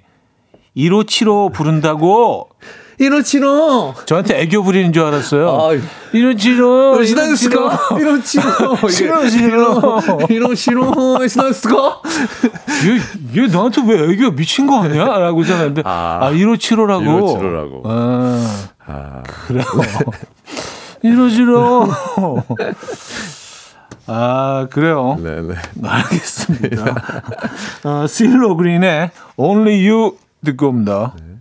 [0.75, 2.49] 1575 부른다고
[3.01, 3.95] 이로치로.
[4.05, 5.59] 저한테 애교 부리는 줄 알았어요.
[5.59, 5.81] 아유.
[6.13, 7.97] 이런 치료, 시나스까?
[7.99, 8.43] 이로치로.
[8.89, 9.99] 싫어, 싫어.
[10.29, 11.27] 이로치로.
[11.27, 12.01] 시나스까?
[13.35, 15.05] 얘, 얘 나한테 왜 애교 미친 거 아니야?
[15.05, 16.19] 라고 생각했는데, 아.
[16.21, 17.39] 아, 1575라고.
[17.39, 17.81] 1575라고.
[17.85, 19.23] 아, 아.
[19.47, 19.65] 그래요.
[21.01, 22.43] 1575.
[24.05, 25.17] 아, 그래요.
[25.23, 25.55] 네네.
[25.83, 26.95] 알겠습니다.
[27.83, 31.15] 어, 실로 그린의 Only You 듣고 옵니다.
[31.17, 31.31] 이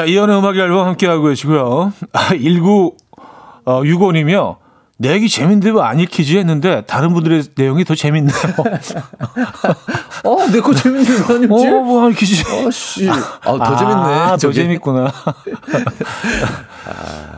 [0.00, 1.92] 자, 이연의 음악 앨범 함께하고 계시고요.
[2.14, 4.56] 아, 1965님이요.
[4.96, 8.32] 내 얘기 재밌는데 왜 안 읽히지 했는데 다른 분들의 내용이 더 재밌네요.
[10.24, 11.68] 어, 내 거 재밌는 거 아니었지?
[11.68, 12.44] 어, 뭐안 읽히지?
[12.48, 13.10] 아 씨.
[13.10, 14.02] 아, 더 재밌네.
[14.02, 14.50] 아, 더.
[14.52, 15.12] 재밌구나.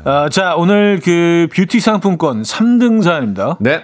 [0.04, 3.56] 아, 자, 오늘 그 뷰티 상품권 3등 사연입니다.
[3.58, 3.82] 네.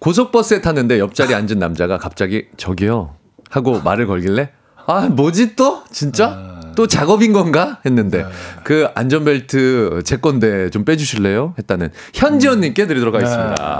[0.00, 3.14] 고속버스에 탔는데 옆자리 앉은 남자가 갑자기 저기요
[3.50, 4.50] 하고 말을 걸길래
[4.86, 7.78] 아 뭐지 또 진짜 또 작업인 건가?
[7.86, 8.24] 했는데
[8.62, 11.54] 그 안전벨트 제 건데 좀 빼주실래요?
[11.58, 13.78] 했다는 현지연님께 드리도록 하겠습니다.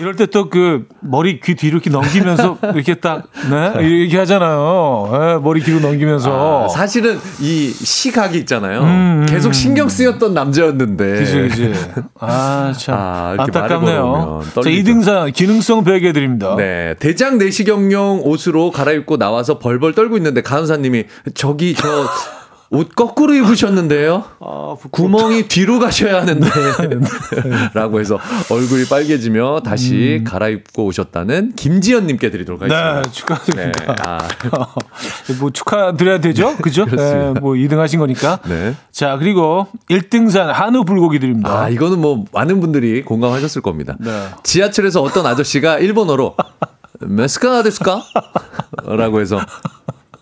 [0.00, 3.86] 이럴 때 또 그 머리 귀 뒤로 이렇게 넘기면서 이렇게 딱, 네?
[3.86, 5.10] 이렇게 하잖아요.
[5.12, 6.64] 예, 머리 뒤로 넘기면서.
[6.64, 8.80] 아, 사실은 이 시각이 있잖아요.
[8.82, 11.04] 음, 계속 신경 쓰였던 남자였는데.
[11.18, 11.72] 그지, 그지.
[12.20, 12.94] 아, 참.
[12.98, 14.42] 아, 안타깝네요.
[14.62, 14.70] 자.
[14.70, 16.54] 이등산 기능성 베개 드립니다.
[16.56, 21.88] 네, 대장 내시경용 옷으로 갈아입고 나와서 벌벌 떨고 있는데 간호사님이 저기 저
[22.74, 24.24] 옷 거꾸로 입으셨는데요.
[24.40, 24.76] 아.
[24.90, 26.46] 구멍이 뒤로 가셔야 하는데
[27.72, 28.18] 라고 해서
[28.50, 33.02] 얼굴이 빨개지며 다시 갈아입고 오셨다는 김지연님께 드리도록 네, 하겠습니다.
[33.02, 33.10] 네.
[33.12, 33.96] 축하드립니다.
[34.06, 34.18] 아,
[35.40, 36.56] 뭐 축하드려야 되죠?
[36.56, 36.84] 그죠?
[36.90, 38.40] 네, 뭐 2등 하신 거니까.
[38.46, 38.74] 네.
[38.90, 41.62] 자, 그리고 1등산 한우 불고기 드립니다.
[41.62, 43.96] 아, 이거는 뭐 많은 분들이 공감하셨을 겁니다.
[44.00, 44.10] 네.
[44.42, 46.34] 지하철에서 어떤 아저씨가 일본어로
[47.00, 48.02] 메스카 데스까?
[48.84, 49.38] 라고 해서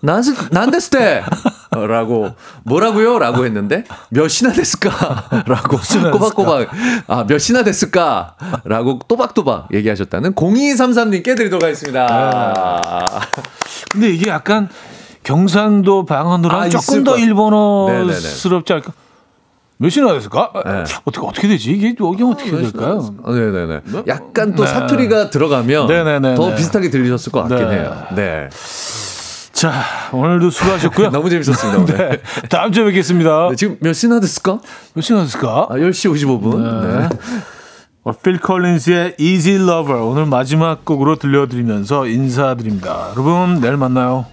[0.02, 1.22] 난스 난데스테
[1.70, 2.30] 라고
[2.64, 3.18] 뭐라고요?
[3.20, 4.90] 라고 했는데 몇이나 데스까?
[5.46, 5.78] 라고
[6.10, 6.68] 꼬박꼬박
[7.06, 8.34] 아 몇이나 데스까?
[8.64, 13.20] 라고 또박또박 얘기하셨다는 0233님께 드리도록 하겠습니다.
[13.92, 14.68] 근데 이게 약간
[15.22, 17.16] 경상도 방언으로 아, 조금 더.
[17.16, 18.92] 일본어스럽지 않을까?
[19.76, 20.52] 몇이나 됐을까?
[20.64, 20.84] 네.
[21.04, 21.72] 어떻게 어떻게 되지?
[21.72, 23.14] 이게 이게 어떻게 될까요?
[23.22, 23.80] 어, 네네네.
[24.08, 24.70] 약간 또 네.
[24.70, 26.34] 사투리가 들어가면 네네네네.
[26.34, 27.74] 더 비슷하게 들리셨을 것 같긴 네.
[27.76, 28.06] 해요.
[28.14, 28.48] 네.
[29.62, 31.10] 자, 오늘도 수고하셨고요.
[31.14, 31.82] 너무 재밌었습니다.
[31.82, 31.96] 오늘.
[31.96, 33.50] 네, 다음 주에 뵙겠습니다.
[33.50, 34.58] 네, 지금 몇 시나 됐을까?
[34.92, 35.68] 몇 시나 됐을까?
[35.70, 36.82] 아, 10시 55분.
[36.82, 37.08] 네.
[38.02, 43.10] 어, 필 컬린스의 Easy Lover 오늘 마지막 곡으로 들려드리면서 인사드립니다.
[43.12, 44.26] 여러분 내일 만나요.